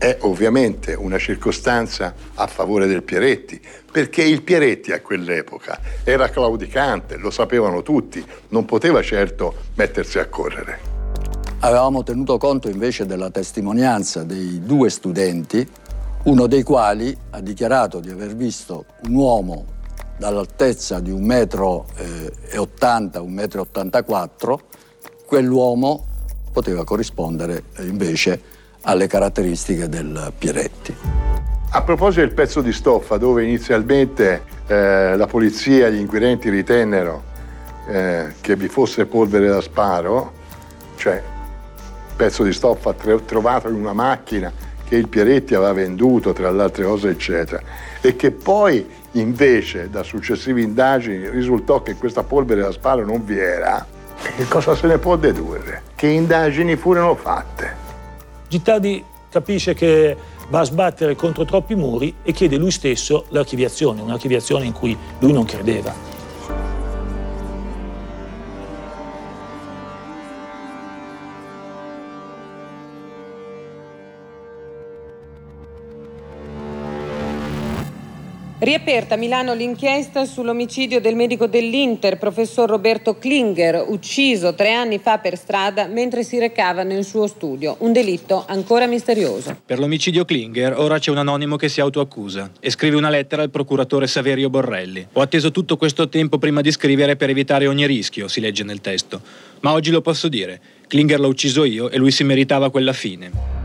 è 0.00 0.16
ovviamente 0.20 0.94
una 0.94 1.18
circostanza 1.18 2.14
a 2.32 2.46
favore 2.46 2.86
del 2.86 3.02
Pieretti, 3.02 3.60
perché 3.92 4.22
il 4.22 4.40
Pieretti 4.40 4.92
a 4.92 5.02
quell'epoca 5.02 5.78
era 6.04 6.30
claudicante, 6.30 7.18
lo 7.18 7.30
sapevano 7.30 7.82
tutti, 7.82 8.24
non 8.48 8.64
poteva 8.64 9.02
certo 9.02 9.54
mettersi 9.74 10.18
a 10.18 10.26
correre. 10.26 10.78
Avevamo 11.58 12.02
tenuto 12.02 12.38
conto 12.38 12.70
invece 12.70 13.04
della 13.04 13.28
testimonianza 13.28 14.24
dei 14.24 14.62
due 14.64 14.88
studenti, 14.88 15.68
uno 16.22 16.46
dei 16.46 16.62
quali 16.62 17.14
ha 17.28 17.42
dichiarato 17.42 18.00
di 18.00 18.08
aver 18.08 18.34
visto 18.34 18.86
un 19.02 19.14
uomo 19.14 19.66
dall'altezza 20.16 20.98
di 21.00 21.12
1,80 21.12 23.22
m, 23.22 23.36
1,84 23.36 24.50
m, 24.50 24.56
quell'uomo 25.26 26.06
poteva 26.50 26.84
corrispondere 26.84 27.64
invece 27.80 28.56
alle 28.82 29.06
caratteristiche 29.06 29.88
del 29.88 30.32
Pieretti. 30.36 30.96
A 31.72 31.82
proposito 31.82 32.20
del 32.22 32.32
pezzo 32.32 32.60
di 32.60 32.72
stoffa 32.72 33.16
dove 33.16 33.44
inizialmente 33.44 34.42
eh, 34.66 35.16
la 35.16 35.26
polizia 35.26 35.86
e 35.86 35.92
gli 35.92 36.00
inquirenti 36.00 36.50
ritennero 36.50 37.22
eh, 37.88 38.34
che 38.40 38.56
vi 38.56 38.68
fosse 38.68 39.06
polvere 39.06 39.48
da 39.48 39.60
sparo, 39.60 40.32
cioè 40.96 41.22
pezzo 42.16 42.42
di 42.42 42.52
stoffa 42.52 42.92
trovato 43.24 43.68
in 43.68 43.74
una 43.74 43.92
macchina 43.92 44.52
che 44.86 44.96
il 44.96 45.08
Pieretti 45.08 45.54
aveva 45.54 45.72
venduto, 45.72 46.32
tra 46.32 46.50
le 46.50 46.62
altre 46.62 46.84
cose, 46.84 47.10
eccetera, 47.10 47.62
e 48.00 48.16
che 48.16 48.32
poi 48.32 48.84
invece 49.12 49.88
da 49.88 50.02
successive 50.02 50.60
indagini 50.60 51.28
risultò 51.28 51.82
che 51.82 51.94
questa 51.94 52.24
polvere 52.24 52.62
da 52.62 52.72
sparo 52.72 53.04
non 53.04 53.24
vi 53.24 53.38
era, 53.38 53.86
che 54.36 54.44
cosa 54.48 54.74
se 54.74 54.88
ne 54.88 54.98
può 54.98 55.16
dedurre? 55.16 55.82
Che 55.94 56.08
indagini 56.08 56.76
furono 56.76 57.14
fatte? 57.14 57.89
Gittadi 58.50 59.04
capisce 59.28 59.74
che 59.74 60.16
va 60.48 60.58
a 60.58 60.64
sbattere 60.64 61.14
contro 61.14 61.44
troppi 61.44 61.76
muri 61.76 62.16
e 62.24 62.32
chiede 62.32 62.56
lui 62.56 62.72
stesso 62.72 63.26
l'archiviazione, 63.28 64.00
un'archiviazione 64.00 64.64
in 64.64 64.72
cui 64.72 64.98
lui 65.20 65.30
non 65.32 65.44
credeva. 65.44 66.09
Riaperta 78.62 79.14
a 79.14 79.16
Milano 79.16 79.54
l'inchiesta 79.54 80.26
sull'omicidio 80.26 81.00
del 81.00 81.16
medico 81.16 81.46
dell'Inter, 81.46 82.18
professor 82.18 82.68
Roberto 82.68 83.16
Klinger, 83.16 83.86
ucciso 83.88 84.54
tre 84.54 84.74
anni 84.74 84.98
fa 84.98 85.16
per 85.16 85.38
strada 85.38 85.86
mentre 85.86 86.24
si 86.24 86.38
recava 86.38 86.82
nel 86.82 87.06
suo 87.06 87.26
studio. 87.26 87.76
Un 87.78 87.94
delitto 87.94 88.44
ancora 88.46 88.86
misterioso. 88.86 89.56
Per 89.64 89.78
l'omicidio 89.78 90.26
Klinger 90.26 90.78
ora 90.78 90.98
c'è 90.98 91.10
un 91.10 91.16
anonimo 91.16 91.56
che 91.56 91.70
si 91.70 91.80
autoaccusa 91.80 92.50
e 92.60 92.68
scrive 92.68 92.96
una 92.96 93.08
lettera 93.08 93.40
al 93.40 93.48
procuratore 93.48 94.06
Saverio 94.06 94.50
Borrelli. 94.50 95.06
Ho 95.14 95.22
atteso 95.22 95.50
tutto 95.52 95.78
questo 95.78 96.10
tempo 96.10 96.36
prima 96.36 96.60
di 96.60 96.70
scrivere 96.70 97.16
per 97.16 97.30
evitare 97.30 97.66
ogni 97.66 97.86
rischio, 97.86 98.28
si 98.28 98.42
legge 98.42 98.62
nel 98.62 98.82
testo. 98.82 99.22
Ma 99.60 99.72
oggi 99.72 99.90
lo 99.90 100.02
posso 100.02 100.28
dire. 100.28 100.60
Klinger 100.86 101.18
l'ho 101.18 101.28
ucciso 101.28 101.64
io 101.64 101.88
e 101.88 101.96
lui 101.96 102.10
si 102.10 102.24
meritava 102.24 102.70
quella 102.70 102.92
fine. 102.92 103.59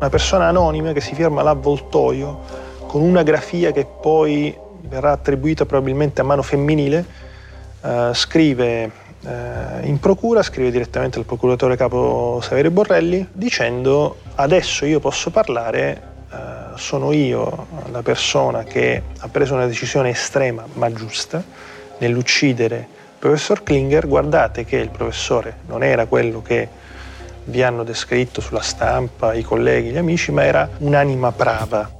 Una 0.00 0.08
persona 0.08 0.48
anonima 0.48 0.92
che 0.92 1.02
si 1.02 1.14
firma 1.14 1.42
l'avvoltoio 1.42 2.40
con 2.86 3.02
una 3.02 3.22
grafia 3.22 3.70
che 3.70 3.84
poi 3.84 4.56
verrà 4.80 5.12
attribuita 5.12 5.66
probabilmente 5.66 6.22
a 6.22 6.24
mano 6.24 6.40
femminile, 6.40 7.04
eh, 7.82 8.10
scrive 8.14 8.90
eh, 9.20 9.86
in 9.86 10.00
procura, 10.00 10.42
scrive 10.42 10.70
direttamente 10.70 11.18
al 11.18 11.26
procuratore 11.26 11.76
capo 11.76 12.40
Saverio 12.42 12.70
Borrelli 12.70 13.28
dicendo 13.30 14.16
adesso 14.36 14.86
io 14.86 15.00
posso 15.00 15.28
parlare, 15.28 16.02
eh, 16.32 16.36
sono 16.76 17.12
io 17.12 17.66
la 17.90 18.00
persona 18.00 18.64
che 18.64 19.02
ha 19.18 19.28
preso 19.28 19.52
una 19.52 19.66
decisione 19.66 20.08
estrema 20.08 20.64
ma 20.72 20.90
giusta 20.90 21.44
nell'uccidere 21.98 22.76
il 22.76 23.16
professor 23.18 23.62
Klinger, 23.62 24.08
guardate 24.08 24.64
che 24.64 24.76
il 24.76 24.88
professore 24.88 25.58
non 25.66 25.82
era 25.82 26.06
quello 26.06 26.40
che 26.40 26.79
vi 27.44 27.62
hanno 27.62 27.84
descritto 27.84 28.40
sulla 28.40 28.60
stampa 28.60 29.34
i 29.34 29.42
colleghi, 29.42 29.90
gli 29.90 29.96
amici, 29.96 30.32
ma 30.32 30.44
era 30.44 30.68
un'anima 30.78 31.32
brava. 31.32 31.98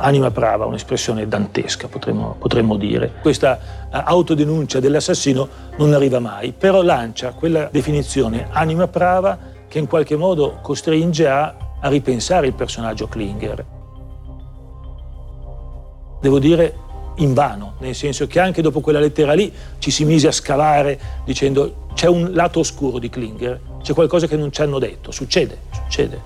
Anima 0.00 0.30
brava, 0.30 0.64
un'espressione 0.64 1.26
dantesca 1.26 1.88
potremmo, 1.88 2.36
potremmo 2.38 2.76
dire. 2.76 3.14
Questa 3.20 3.58
uh, 3.90 4.00
autodenuncia 4.04 4.78
dell'assassino 4.78 5.48
non 5.76 5.92
arriva 5.92 6.20
mai, 6.20 6.52
però 6.52 6.82
lancia 6.82 7.32
quella 7.32 7.68
definizione 7.70 8.46
anima 8.50 8.86
brava 8.86 9.36
che 9.66 9.78
in 9.78 9.88
qualche 9.88 10.16
modo 10.16 10.58
costringe 10.62 11.28
a, 11.28 11.54
a 11.80 11.88
ripensare 11.88 12.46
il 12.46 12.54
personaggio 12.54 13.08
Klinger. 13.08 13.64
Devo 16.20 16.38
dire 16.38 16.74
in 17.18 17.34
vano, 17.34 17.74
nel 17.78 17.94
senso 17.94 18.26
che 18.26 18.40
anche 18.40 18.62
dopo 18.62 18.80
quella 18.80 19.00
lettera 19.00 19.32
lì 19.32 19.52
ci 19.78 19.90
si 19.90 20.04
mise 20.04 20.28
a 20.28 20.32
scavare 20.32 20.98
dicendo 21.24 21.86
c'è 21.94 22.06
un 22.06 22.32
lato 22.32 22.60
oscuro 22.60 22.98
di 22.98 23.08
Klinger, 23.08 23.60
c'è 23.82 23.92
qualcosa 23.92 24.26
che 24.26 24.36
non 24.36 24.52
ci 24.52 24.62
hanno 24.62 24.78
detto, 24.78 25.10
succede, 25.10 25.62
succede. 25.72 26.22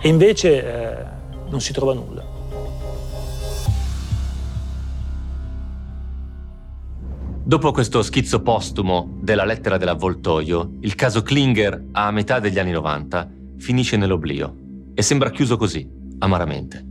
E 0.00 0.08
invece 0.08 0.64
eh, 0.64 1.04
non 1.48 1.60
si 1.60 1.72
trova 1.72 1.94
nulla. 1.94 2.32
Dopo 7.46 7.72
questo 7.72 8.02
schizzo 8.02 8.40
postumo 8.40 9.18
della 9.20 9.44
lettera 9.44 9.76
dell'avvoltoio, 9.76 10.76
il 10.80 10.94
caso 10.94 11.22
Klinger 11.22 11.88
a 11.92 12.10
metà 12.10 12.38
degli 12.38 12.58
anni 12.58 12.70
90 12.70 13.30
finisce 13.58 13.96
nell'oblio 13.96 14.56
e 14.94 15.02
sembra 15.02 15.30
chiuso 15.30 15.56
così, 15.56 15.86
amaramente. 16.20 16.84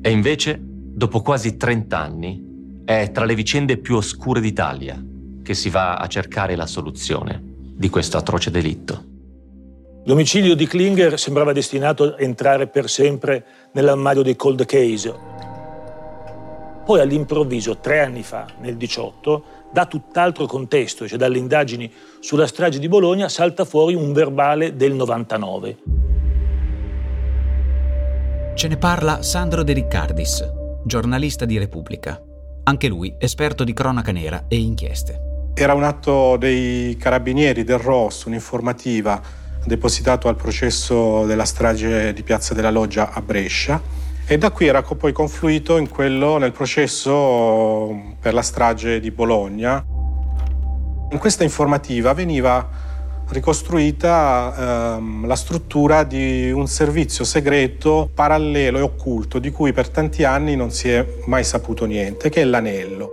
E 0.00 0.10
invece, 0.10 0.60
dopo 0.60 1.22
quasi 1.22 1.56
30 1.56 1.98
anni, 1.98 2.55
è 2.86 3.10
tra 3.10 3.24
le 3.24 3.34
vicende 3.34 3.78
più 3.78 3.96
oscure 3.96 4.40
d'Italia 4.40 5.02
che 5.42 5.54
si 5.54 5.70
va 5.70 5.96
a 5.96 6.06
cercare 6.06 6.54
la 6.54 6.66
soluzione 6.66 7.42
di 7.42 7.90
questo 7.90 8.16
atroce 8.16 8.52
delitto. 8.52 9.04
L'omicidio 10.04 10.54
di 10.54 10.68
Klinger 10.68 11.18
sembrava 11.18 11.52
destinato 11.52 12.04
a 12.04 12.14
entrare 12.18 12.68
per 12.68 12.88
sempre 12.88 13.44
nell'armadio 13.72 14.22
dei 14.22 14.36
cold 14.36 14.64
case. 14.64 15.12
Poi 16.84 17.00
all'improvviso, 17.00 17.78
tre 17.78 17.98
anni 17.98 18.22
fa, 18.22 18.46
nel 18.60 18.76
18, 18.76 19.44
da 19.72 19.86
tutt'altro 19.86 20.46
contesto, 20.46 21.08
cioè 21.08 21.18
dalle 21.18 21.38
indagini 21.38 21.92
sulla 22.20 22.46
strage 22.46 22.78
di 22.78 22.86
Bologna, 22.86 23.28
salta 23.28 23.64
fuori 23.64 23.94
un 23.94 24.12
verbale 24.12 24.76
del 24.76 24.94
99. 24.94 25.76
Ce 28.54 28.68
ne 28.68 28.76
parla 28.76 29.22
Sandro 29.22 29.64
De 29.64 29.72
Riccardis, 29.72 30.48
giornalista 30.84 31.44
di 31.44 31.58
Repubblica. 31.58 32.22
Anche 32.68 32.88
lui 32.88 33.14
esperto 33.20 33.62
di 33.62 33.72
cronaca 33.72 34.10
nera 34.10 34.46
e 34.48 34.56
inchieste. 34.56 35.52
Era 35.54 35.72
un 35.72 35.84
atto 35.84 36.36
dei 36.36 36.96
carabinieri 36.96 37.62
del 37.62 37.78
ROS, 37.78 38.24
un'informativa 38.24 39.22
depositato 39.64 40.26
al 40.26 40.34
processo 40.34 41.26
della 41.26 41.44
strage 41.44 42.12
di 42.12 42.24
Piazza 42.24 42.54
della 42.54 42.72
Loggia 42.72 43.12
a 43.12 43.22
Brescia 43.22 43.80
e 44.26 44.36
da 44.36 44.50
qui 44.50 44.66
era 44.66 44.82
poi 44.82 45.12
confluito 45.12 45.76
in 45.76 45.88
quello 45.88 46.38
nel 46.38 46.50
processo 46.50 48.16
per 48.18 48.34
la 48.34 48.42
strage 48.42 48.98
di 48.98 49.12
Bologna. 49.12 49.84
In 51.12 51.18
questa 51.18 51.44
informativa 51.44 52.14
veniva 52.14 52.68
ricostruita 53.28 54.96
ehm, 54.96 55.26
la 55.26 55.34
struttura 55.34 56.04
di 56.04 56.50
un 56.50 56.66
servizio 56.68 57.24
segreto 57.24 58.08
parallelo 58.12 58.78
e 58.78 58.82
occulto 58.82 59.38
di 59.38 59.50
cui 59.50 59.72
per 59.72 59.88
tanti 59.88 60.24
anni 60.24 60.54
non 60.54 60.70
si 60.70 60.90
è 60.90 61.04
mai 61.26 61.42
saputo 61.42 61.84
niente, 61.86 62.30
che 62.30 62.42
è 62.42 62.44
l'anello. 62.44 63.10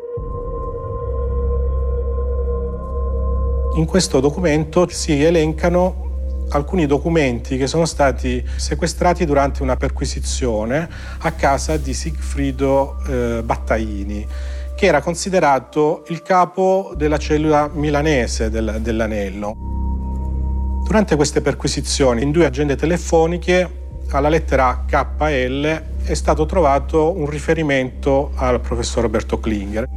In 3.75 3.85
questo 3.85 4.19
documento 4.19 4.87
si 4.87 5.23
elencano 5.23 6.03
alcuni 6.49 6.85
documenti 6.85 7.57
che 7.57 7.65
sono 7.65 7.85
stati 7.85 8.45
sequestrati 8.55 9.25
durante 9.25 9.63
una 9.63 9.75
perquisizione 9.75 10.87
a 11.19 11.31
casa 11.31 11.77
di 11.77 11.93
Sigfrido 11.93 12.97
eh, 13.07 13.41
Battaini, 13.43 14.27
che 14.75 14.85
era 14.85 15.01
considerato 15.01 16.03
il 16.09 16.21
capo 16.21 16.93
della 16.95 17.17
cellula 17.17 17.67
milanese 17.73 18.51
del, 18.51 18.77
dell'anello. 18.81 19.72
Durante 20.83 21.15
queste 21.15 21.41
perquisizioni, 21.41 22.21
in 22.21 22.31
due 22.31 22.45
agende 22.45 22.75
telefoniche, 22.75 23.81
alla 24.11 24.29
lettera 24.29 24.83
KL 24.85 25.81
è 26.03 26.13
stato 26.13 26.45
trovato 26.45 27.17
un 27.17 27.27
riferimento 27.29 28.31
al 28.35 28.59
professor 28.59 29.03
Roberto 29.03 29.39
Klinger. 29.39 29.87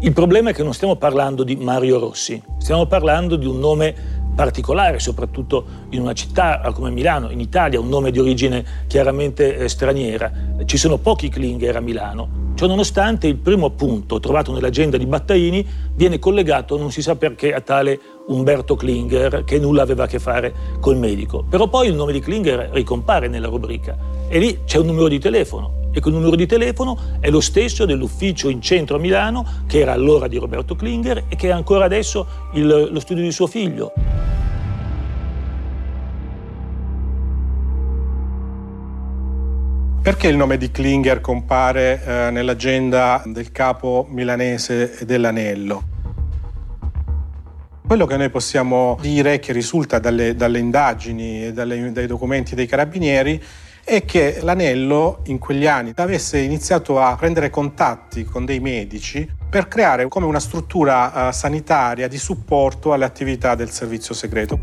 Il 0.00 0.12
problema 0.12 0.50
è 0.50 0.54
che 0.54 0.62
non 0.62 0.72
stiamo 0.72 0.96
parlando 0.96 1.44
di 1.44 1.56
Mario 1.56 1.98
Rossi, 1.98 2.42
stiamo 2.58 2.86
parlando 2.86 3.36
di 3.36 3.46
un 3.46 3.58
nome 3.58 4.19
particolare, 4.40 4.98
soprattutto 5.00 5.66
in 5.90 6.00
una 6.00 6.14
città 6.14 6.62
come 6.72 6.88
Milano, 6.88 7.30
in 7.30 7.40
Italia, 7.40 7.78
un 7.78 7.90
nome 7.90 8.10
di 8.10 8.18
origine 8.18 8.64
chiaramente 8.86 9.54
eh, 9.54 9.68
straniera. 9.68 10.32
Ci 10.64 10.78
sono 10.78 10.96
pochi 10.96 11.28
Klinger 11.28 11.76
a 11.76 11.80
Milano. 11.80 12.54
Ciononostante 12.54 13.26
il 13.26 13.36
primo 13.36 13.68
punto 13.68 14.18
trovato 14.18 14.50
nell'agenda 14.54 14.96
di 14.96 15.04
Battaini 15.04 15.66
viene 15.94 16.18
collegato, 16.18 16.78
non 16.78 16.90
si 16.90 17.02
sa 17.02 17.16
perché, 17.16 17.52
a 17.52 17.60
tale 17.60 18.00
Umberto 18.28 18.76
Klinger, 18.76 19.44
che 19.44 19.58
nulla 19.58 19.82
aveva 19.82 20.04
a 20.04 20.06
che 20.06 20.18
fare 20.18 20.54
col 20.80 20.96
medico. 20.96 21.44
Però 21.46 21.68
poi 21.68 21.88
il 21.88 21.94
nome 21.94 22.12
di 22.12 22.20
Klinger 22.20 22.70
ricompare 22.72 23.28
nella 23.28 23.48
rubrica 23.48 23.94
e 24.26 24.38
lì 24.38 24.60
c'è 24.64 24.78
un 24.78 24.86
numero 24.86 25.08
di 25.08 25.18
telefono 25.18 25.79
e 25.92 26.00
quel 26.00 26.14
numero 26.14 26.36
di 26.36 26.46
telefono 26.46 26.98
è 27.20 27.30
lo 27.30 27.40
stesso 27.40 27.84
dell'ufficio 27.84 28.48
in 28.48 28.60
centro 28.60 28.96
a 28.96 28.98
Milano, 28.98 29.64
che 29.66 29.80
era 29.80 29.92
allora 29.92 30.28
di 30.28 30.36
Roberto 30.36 30.76
Klinger 30.76 31.24
e 31.28 31.36
che 31.36 31.48
è 31.48 31.52
ancora 31.52 31.84
adesso 31.84 32.26
il, 32.54 32.88
lo 32.90 33.00
studio 33.00 33.22
di 33.22 33.32
suo 33.32 33.46
figlio. 33.46 33.92
Perché 40.02 40.28
il 40.28 40.36
nome 40.36 40.56
di 40.56 40.70
Klinger 40.70 41.20
compare 41.20 42.02
eh, 42.02 42.30
nell'agenda 42.30 43.22
del 43.26 43.52
capo 43.52 44.06
milanese 44.08 44.96
dell'Anello? 45.04 45.82
Quello 47.86 48.06
che 48.06 48.16
noi 48.16 48.30
possiamo 48.30 48.96
dire, 49.00 49.40
che 49.40 49.52
risulta 49.52 49.98
dalle, 49.98 50.34
dalle 50.34 50.58
indagini 50.58 51.46
e 51.46 51.52
dai 51.52 52.06
documenti 52.06 52.54
dei 52.54 52.66
carabinieri, 52.66 53.42
è 53.90 54.04
che 54.04 54.38
l'anello 54.42 55.18
in 55.24 55.40
quegli 55.40 55.66
anni 55.66 55.90
avesse 55.96 56.38
iniziato 56.38 57.00
a 57.00 57.16
prendere 57.16 57.50
contatti 57.50 58.22
con 58.22 58.44
dei 58.44 58.60
medici 58.60 59.28
per 59.50 59.66
creare 59.66 60.06
come 60.06 60.26
una 60.26 60.38
struttura 60.38 61.26
uh, 61.26 61.32
sanitaria 61.32 62.06
di 62.06 62.16
supporto 62.16 62.92
alle 62.92 63.04
attività 63.04 63.56
del 63.56 63.70
servizio 63.70 64.14
segreto. 64.14 64.60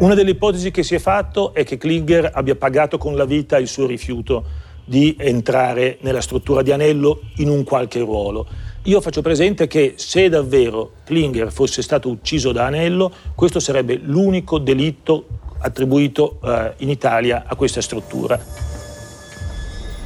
Una 0.00 0.12
delle 0.12 0.32
ipotesi 0.32 0.70
che 0.70 0.82
si 0.82 0.94
è 0.94 0.98
fatto 0.98 1.54
è 1.54 1.64
che 1.64 1.78
Klinger 1.78 2.32
abbia 2.34 2.54
pagato 2.54 2.98
con 2.98 3.16
la 3.16 3.24
vita 3.24 3.56
il 3.56 3.66
suo 3.66 3.86
rifiuto 3.86 4.44
di 4.84 5.16
entrare 5.18 5.96
nella 6.02 6.20
struttura 6.20 6.60
di 6.60 6.70
Anello 6.70 7.22
in 7.36 7.48
un 7.48 7.64
qualche 7.64 8.00
ruolo. 8.00 8.46
Io 8.82 9.00
faccio 9.00 9.22
presente 9.22 9.66
che 9.66 9.94
se 9.96 10.28
davvero 10.28 10.92
Klinger 11.06 11.50
fosse 11.50 11.80
stato 11.80 12.10
ucciso 12.10 12.52
da 12.52 12.66
Anello, 12.66 13.10
questo 13.34 13.58
sarebbe 13.58 13.98
l'unico 14.02 14.58
delitto 14.58 15.46
attribuito 15.60 16.38
eh, 16.42 16.74
in 16.78 16.90
Italia 16.90 17.44
a 17.46 17.54
questa 17.54 17.80
struttura. 17.80 18.38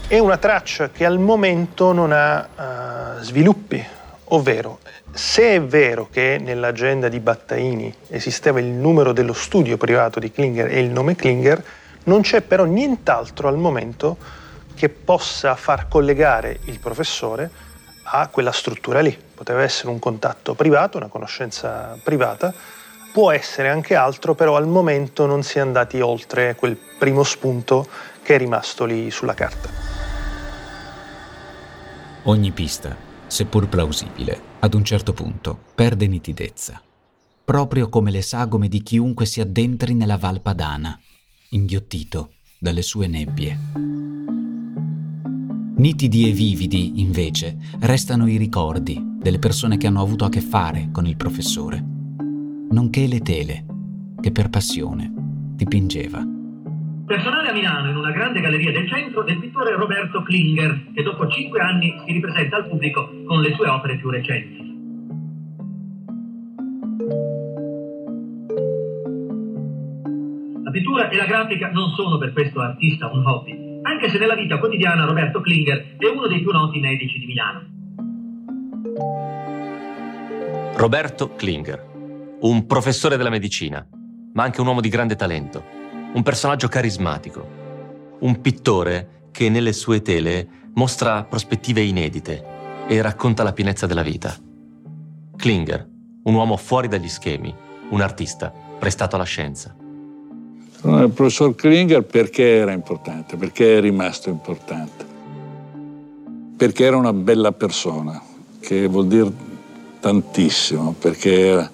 È 0.07 0.19
una 0.19 0.37
traccia 0.37 0.91
che 0.91 1.07
al 1.07 1.19
momento 1.19 1.93
non 1.93 2.13
ha 2.13 3.17
uh, 3.19 3.23
sviluppi, 3.23 3.83
ovvero 4.25 4.81
se 5.11 5.57
è 5.57 5.63
vero 5.63 6.09
che 6.11 6.39
nell'agenda 6.41 7.09
di 7.09 7.21
Battaini 7.21 7.95
esisteva 8.09 8.61
il 8.61 8.67
numero 8.67 9.13
dello 9.13 9.33
studio 9.33 9.77
privato 9.77 10.19
di 10.19 10.31
Klinger 10.31 10.69
e 10.69 10.81
il 10.81 10.91
nome 10.91 11.17
Klinger, 11.17 11.63
non 12.05 12.23
c'è 12.23 12.41
però 12.41 12.65
nient'altro 12.65 13.49
al 13.49 13.59
momento 13.59 14.17
che 14.75 14.89
possa 14.89 15.55
far 15.55 15.87
collegare 15.89 16.61
il 16.65 16.79
professore 16.79 17.51
a 18.05 18.29
quella 18.29 18.53
struttura 18.53 19.01
lì. 19.01 19.17
Poteva 19.35 19.63
essere 19.63 19.91
un 19.91 19.99
contatto 19.99 20.55
privato, 20.55 20.97
una 20.97 21.09
conoscenza 21.09 21.99
privata, 22.03 22.53
può 23.13 23.31
essere 23.31 23.69
anche 23.69 23.95
altro, 23.95 24.35
però 24.35 24.57
al 24.57 24.67
momento 24.67 25.27
non 25.27 25.43
si 25.43 25.59
è 25.59 25.61
andati 25.61 26.01
oltre 26.01 26.57
quel 26.57 26.77
primo 26.99 27.23
spunto 27.23 27.87
che 28.23 28.35
è 28.35 28.39
rimasto 28.39 28.85
lì 28.85 29.11
sulla 29.11 29.35
carta. 29.35 29.69
Ogni 32.25 32.51
pista, 32.53 32.97
seppur 33.27 33.69
plausibile, 33.69 34.41
ad 34.61 34.75
un 34.75 34.85
certo 34.85 35.13
punto 35.13 35.59
perde 35.75 36.07
nitidezza, 36.07 36.81
proprio 37.45 37.89
come 37.89 38.11
le 38.11 38.23
sagome 38.23 38.69
di 38.69 38.83
chiunque 38.83 39.27
si 39.27 39.41
addentri 39.41 39.95
nella 39.95 40.17
Val 40.17 40.41
Padana, 40.41 40.99
inghiottito 41.51 42.33
dalle 42.59 42.83
sue 42.83 43.09
nebbie. 43.09 43.59
Nitidi 45.75 46.29
e 46.29 46.33
vividi, 46.33 47.01
invece, 47.01 47.57
restano 47.81 48.29
i 48.29 48.37
ricordi 48.37 49.03
delle 49.19 49.41
persone 49.41 49.77
che 49.77 49.89
hanno 49.89 50.01
avuto 50.01 50.25
a 50.25 50.29
che 50.29 50.41
fare 50.41 50.91
con 50.93 51.07
il 51.07 51.17
professore 51.17 52.02
nonché 52.73 53.07
le 53.07 53.21
tele, 53.21 53.65
che 54.21 54.33
per 54.33 54.49
passione 54.49 55.11
dipingeva. 55.13 56.25
Personale 57.07 57.51
a 57.51 57.53
Milano 57.53 57.91
in 57.91 57.97
una 57.97 58.11
grande 58.11 58.41
galleria 58.41 58.73
del 58.73 58.89
centro 58.89 59.23
del 59.23 59.39
pittore 59.39 59.77
Roberto 59.77 60.23
Klinger, 60.23 60.93
che 60.95 61.03
dopo 61.03 61.29
cinque 61.29 61.61
anni 61.61 61.95
si 62.07 62.13
ripresenta 62.13 62.57
al 62.57 62.69
pubblico 62.69 63.11
con 63.27 63.43
le 63.43 63.55
sue 63.55 63.69
opere 63.69 63.99
più 63.99 64.09
recenti. 64.09 64.71
La 70.65 70.71
pittura 70.71 71.11
e 71.11 71.17
la 71.17 71.27
grafica 71.27 71.71
non 71.71 71.91
sono 71.91 72.17
per 72.17 72.33
questo 72.33 72.61
artista 72.61 73.11
un 73.13 73.27
hobby, 73.27 73.81
anche 73.83 74.09
se 74.09 74.19
nella 74.19 74.35
vita 74.35 74.59
quotidiana 74.59 75.05
Roberto 75.05 75.43
Klinger 75.43 75.97
è 75.99 76.07
uno 76.07 76.27
dei 76.27 76.41
più 76.41 76.51
noti 76.51 76.81
medici 76.81 77.19
di 77.19 77.27
Milano. 77.27 77.71
Roberto 80.75 81.35
Klinger 81.35 81.91
un 82.43 82.67
professore 82.67 83.17
della 83.17 83.31
medicina, 83.31 83.87
ma 84.33 84.43
anche 84.43 84.61
un 84.61 84.67
uomo 84.67 84.81
di 84.81 84.89
grande 84.89 85.15
talento, 85.15 85.63
un 86.15 86.23
personaggio 86.23 86.67
carismatico, 86.67 87.47
un 88.19 88.41
pittore 88.41 89.29
che 89.31 89.49
nelle 89.49 89.73
sue 89.73 90.03
tele 90.03 90.49
mostra 90.75 91.23
prospettive 91.23 91.83
inedite 91.83 92.45
e 92.89 93.01
racconta 93.01 93.45
la 93.45 93.53
pienezza 93.53 93.87
della 93.87 94.03
vita. 94.03 94.35
Klinger, 95.37 95.89
un 96.25 96.35
uomo 96.35 96.57
fuori 96.57 96.89
dagli 96.89 97.09
schemi, 97.09 97.55
un 97.91 98.01
artista 98.01 98.53
prestato 98.79 99.15
alla 99.15 99.25
scienza. 99.25 99.77
Il 100.85 101.13
professor 101.15 101.55
Klinger 101.55 102.03
perché 102.03 102.57
era 102.57 102.73
importante? 102.73 103.37
Perché 103.37 103.79
è 103.79 103.81
rimasto 103.81 104.31
importante? 104.31 105.07
Perché 106.57 106.85
era 106.85 106.97
una 106.97 107.13
bella 107.13 107.53
persona, 107.53 108.21
che 108.59 108.89
vuol 108.89 109.07
dire 109.07 109.31
tantissimo, 110.01 110.93
perché 110.99 111.39
era 111.39 111.71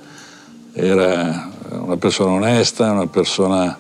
era 0.79 1.51
una 1.71 1.97
persona 1.97 2.31
onesta, 2.31 2.93
una 2.93 3.09
persona 3.09 3.77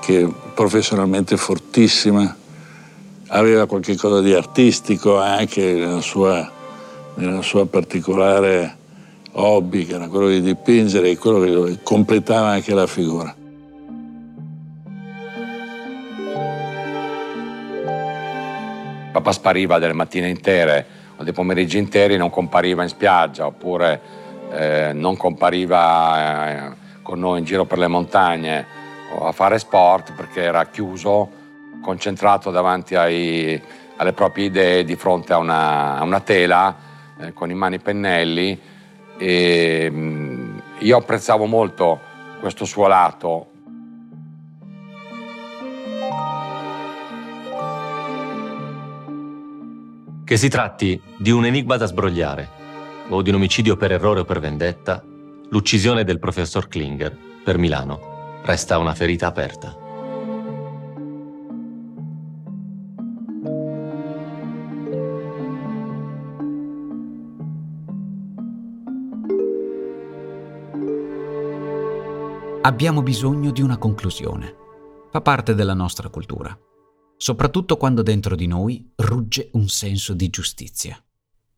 che 0.00 0.28
professionalmente 0.52 1.36
fortissima, 1.36 2.36
aveva 3.28 3.66
qualche 3.66 3.96
cosa 3.96 4.20
di 4.20 4.34
artistico 4.34 5.18
anche 5.18 5.74
nella 5.74 6.00
sua, 6.00 6.50
nella 7.14 7.40
sua 7.40 7.66
particolare 7.66 8.76
hobby, 9.32 9.86
che 9.86 9.94
era 9.94 10.08
quello 10.08 10.28
di 10.28 10.42
dipingere 10.42 11.10
e 11.10 11.18
quello 11.18 11.62
che 11.62 11.78
completava 11.82 12.48
anche 12.48 12.74
la 12.74 12.86
figura. 12.88 13.34
Papà 19.12 19.32
spariva 19.32 19.78
delle 19.78 19.92
mattine 19.92 20.28
intere 20.28 20.86
o 21.16 21.22
dei 21.22 21.32
pomeriggi 21.32 21.78
interi, 21.78 22.16
non 22.16 22.30
compariva 22.30 22.82
in 22.82 22.88
spiaggia 22.88 23.46
oppure 23.46 24.22
eh, 24.54 24.92
non 24.92 25.16
compariva 25.16 26.70
eh, 26.70 26.76
con 27.02 27.18
noi 27.18 27.40
in 27.40 27.44
giro 27.44 27.64
per 27.64 27.78
le 27.78 27.88
montagne 27.88 28.66
a 29.20 29.32
fare 29.32 29.58
sport 29.58 30.12
perché 30.14 30.42
era 30.42 30.66
chiuso, 30.66 31.30
concentrato 31.80 32.50
davanti 32.50 32.94
ai, 32.94 33.60
alle 33.96 34.12
proprie 34.12 34.46
idee 34.46 34.84
di 34.84 34.96
fronte 34.96 35.32
a 35.32 35.38
una, 35.38 35.98
a 35.98 36.02
una 36.02 36.20
tela 36.20 36.74
eh, 37.18 37.32
con 37.32 37.50
in 37.50 37.56
mano 37.56 37.74
i 37.74 37.78
pennelli 37.78 38.60
e 39.16 39.88
mh, 39.90 39.96
mm, 39.96 40.58
io 40.78 40.96
apprezzavo 40.96 41.46
molto 41.46 42.00
questo 42.40 42.64
suo 42.64 42.86
lato. 42.86 43.48
Che 50.24 50.36
si 50.38 50.48
tratti 50.48 51.00
di 51.16 51.30
un 51.30 51.44
enigma 51.44 51.76
da 51.76 51.86
sbrogliare 51.86 52.62
o 53.08 53.22
di 53.22 53.30
un 53.30 53.36
omicidio 53.36 53.76
per 53.76 53.92
errore 53.92 54.20
o 54.20 54.24
per 54.24 54.40
vendetta, 54.40 55.04
l'uccisione 55.50 56.04
del 56.04 56.18
professor 56.18 56.68
Klinger 56.68 57.16
per 57.44 57.58
Milano 57.58 58.40
resta 58.44 58.78
una 58.78 58.94
ferita 58.94 59.26
aperta. 59.26 59.82
Abbiamo 72.66 73.02
bisogno 73.02 73.50
di 73.50 73.60
una 73.60 73.76
conclusione. 73.76 74.56
Fa 75.10 75.20
parte 75.20 75.54
della 75.54 75.74
nostra 75.74 76.08
cultura, 76.08 76.58
soprattutto 77.16 77.76
quando 77.76 78.02
dentro 78.02 78.34
di 78.34 78.46
noi 78.46 78.90
rugge 78.96 79.50
un 79.52 79.68
senso 79.68 80.14
di 80.14 80.30
giustizia. 80.30 80.98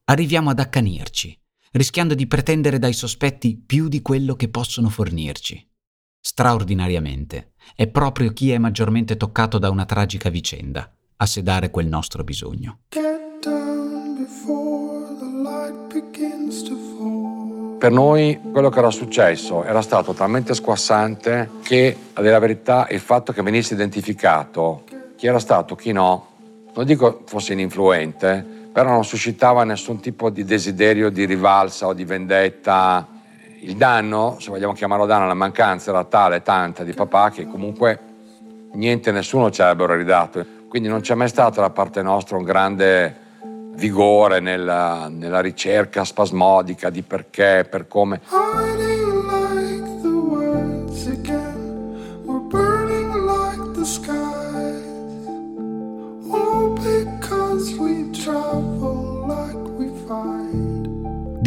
Arriviamo 0.08 0.50
ad 0.50 0.60
accanirci, 0.60 1.36
rischiando 1.72 2.14
di 2.14 2.28
pretendere 2.28 2.78
dai 2.78 2.92
sospetti 2.92 3.56
più 3.56 3.88
di 3.88 4.02
quello 4.02 4.36
che 4.36 4.48
possono 4.48 4.88
fornirci. 4.88 5.68
Straordinariamente, 6.20 7.54
è 7.74 7.88
proprio 7.88 8.32
chi 8.32 8.52
è 8.52 8.58
maggiormente 8.58 9.16
toccato 9.16 9.58
da 9.58 9.68
una 9.68 9.84
tragica 9.84 10.30
vicenda 10.30 10.88
a 11.16 11.26
sedare 11.26 11.70
quel 11.70 11.88
nostro 11.88 12.22
bisogno. 12.22 12.82
Per 17.78 17.90
noi 17.90 18.38
quello 18.52 18.68
che 18.68 18.78
era 18.78 18.90
successo 18.92 19.64
era 19.64 19.82
stato 19.82 20.12
talmente 20.12 20.54
squassante 20.54 21.50
che, 21.62 21.96
a 22.12 22.20
dire 22.20 22.32
la 22.32 22.38
verità, 22.38 22.86
il 22.90 23.00
fatto 23.00 23.32
che 23.32 23.42
venisse 23.42 23.74
identificato 23.74 24.84
chi 25.16 25.26
era 25.26 25.40
stato, 25.40 25.74
chi 25.74 25.90
no, 25.90 26.28
non 26.76 26.84
dico 26.84 27.22
fosse 27.26 27.54
ininfluente, 27.54 28.65
però 28.76 28.90
non 28.90 29.06
suscitava 29.06 29.64
nessun 29.64 30.00
tipo 30.00 30.28
di 30.28 30.44
desiderio 30.44 31.08
di 31.08 31.24
rivalsa 31.24 31.86
o 31.86 31.94
di 31.94 32.04
vendetta. 32.04 33.08
Il 33.60 33.74
danno, 33.74 34.36
se 34.38 34.50
vogliamo 34.50 34.74
chiamarlo 34.74 35.06
danno, 35.06 35.26
la 35.26 35.32
mancanza 35.32 35.88
era 35.88 36.04
tale, 36.04 36.42
tanta 36.42 36.84
di 36.84 36.92
papà 36.92 37.30
che 37.30 37.46
comunque 37.46 37.98
niente, 38.74 39.12
nessuno 39.12 39.50
ci 39.50 39.62
avrebbero 39.62 39.94
ridato. 39.94 40.44
Quindi 40.68 40.88
non 40.88 41.00
c'è 41.00 41.14
mai 41.14 41.28
stato 41.28 41.62
da 41.62 41.70
parte 41.70 42.02
nostra 42.02 42.36
un 42.36 42.44
grande 42.44 43.16
vigore 43.76 44.40
nella, 44.40 45.08
nella 45.08 45.40
ricerca 45.40 46.04
spasmodica 46.04 46.90
di 46.90 47.00
perché, 47.00 47.66
per 47.66 47.88
come. 47.88 48.20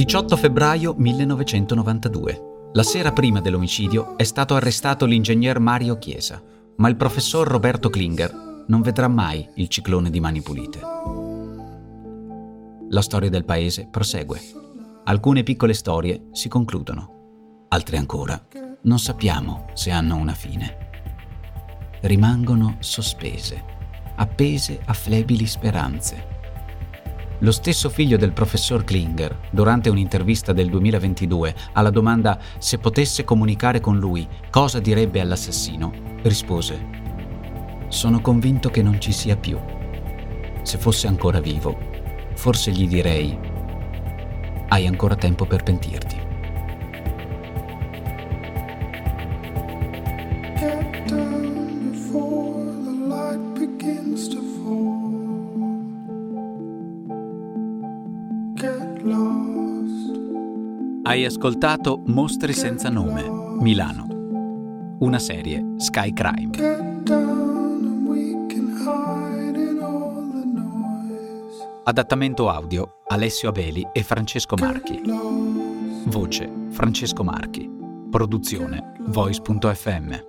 18 0.10 0.38
febbraio 0.38 0.96
1992. 0.98 2.72
La 2.74 2.82
sera 2.82 3.14
prima 3.14 3.42
dell'omicidio 3.42 4.18
è 4.18 4.24
stato 4.24 4.56
arrestato 4.56 5.06
l'ingegner 5.06 5.60
Mario 5.60 6.00
Chiesa, 6.00 6.42
ma 6.78 6.90
il 6.90 6.96
professor 6.96 7.48
Roberto 7.48 7.92
Klinger 7.92 8.64
non 8.66 8.82
vedrà 8.82 9.08
mai 9.08 9.48
il 9.58 9.68
ciclone 9.68 10.10
di 10.10 10.20
mani 10.20 10.42
pulite. 10.42 10.80
La 12.90 13.02
storia 13.04 13.30
del 13.30 13.46
paese 13.46 13.88
prosegue. 13.88 14.40
Alcune 15.04 15.44
piccole 15.44 15.76
storie 15.76 16.30
si 16.32 16.50
concludono, 16.50 17.66
altre 17.68 17.98
ancora 17.98 18.48
non 18.82 18.98
sappiamo 18.98 19.68
se 19.76 19.92
hanno 19.92 20.16
una 20.16 20.34
fine. 20.34 20.90
Rimangono 22.02 22.78
sospese, 22.80 23.64
appese 24.16 24.82
a 24.86 24.94
flebili 24.94 25.46
speranze. 25.46 26.39
Lo 27.42 27.52
stesso 27.52 27.90
figlio 27.90 28.18
del 28.18 28.34
professor 28.34 28.84
Klinger, 28.84 29.48
durante 29.50 29.90
un'intervista 29.90 30.52
del 30.52 30.70
2022 30.70 31.56
alla 31.74 31.90
domanda 31.90 32.38
se 32.58 32.80
potesse 32.80 33.24
comunicare 33.24 33.80
con 33.80 33.98
lui 33.98 34.28
cosa 34.50 34.80
direbbe 34.80 35.22
all'assassino, 35.22 35.94
rispose 36.24 36.98
sono 37.88 38.20
convinto 38.20 38.70
che 38.70 38.82
non 38.82 39.00
ci 39.00 39.14
sia 39.14 39.38
più. 39.38 39.58
Se 40.64 40.78
fosse 40.78 41.08
ancora 41.08 41.40
vivo, 41.40 41.78
forse 42.36 42.72
gli 42.72 42.88
direi, 42.88 43.38
hai 44.68 44.86
ancora 44.86 45.16
tempo 45.16 45.46
per 45.46 45.64
pentirti. 45.64 46.29
Hai 61.20 61.26
ascoltato 61.26 62.02
Mostri 62.06 62.54
senza 62.54 62.88
nome, 62.88 63.28
Milano. 63.60 64.08
Una 65.00 65.20
serie 65.20 65.74
Sky 65.76 66.14
Crime. 66.14 66.52
Adattamento 71.84 72.48
audio 72.48 73.02
Alessio 73.08 73.50
Abeli 73.50 73.86
e 73.92 74.02
Francesco 74.02 74.56
Marchi. 74.58 75.02
Voce 76.06 76.50
Francesco 76.70 77.26
Marchi. 77.26 77.70
Produzione 78.10 78.94
Voice.fm. 79.08 80.29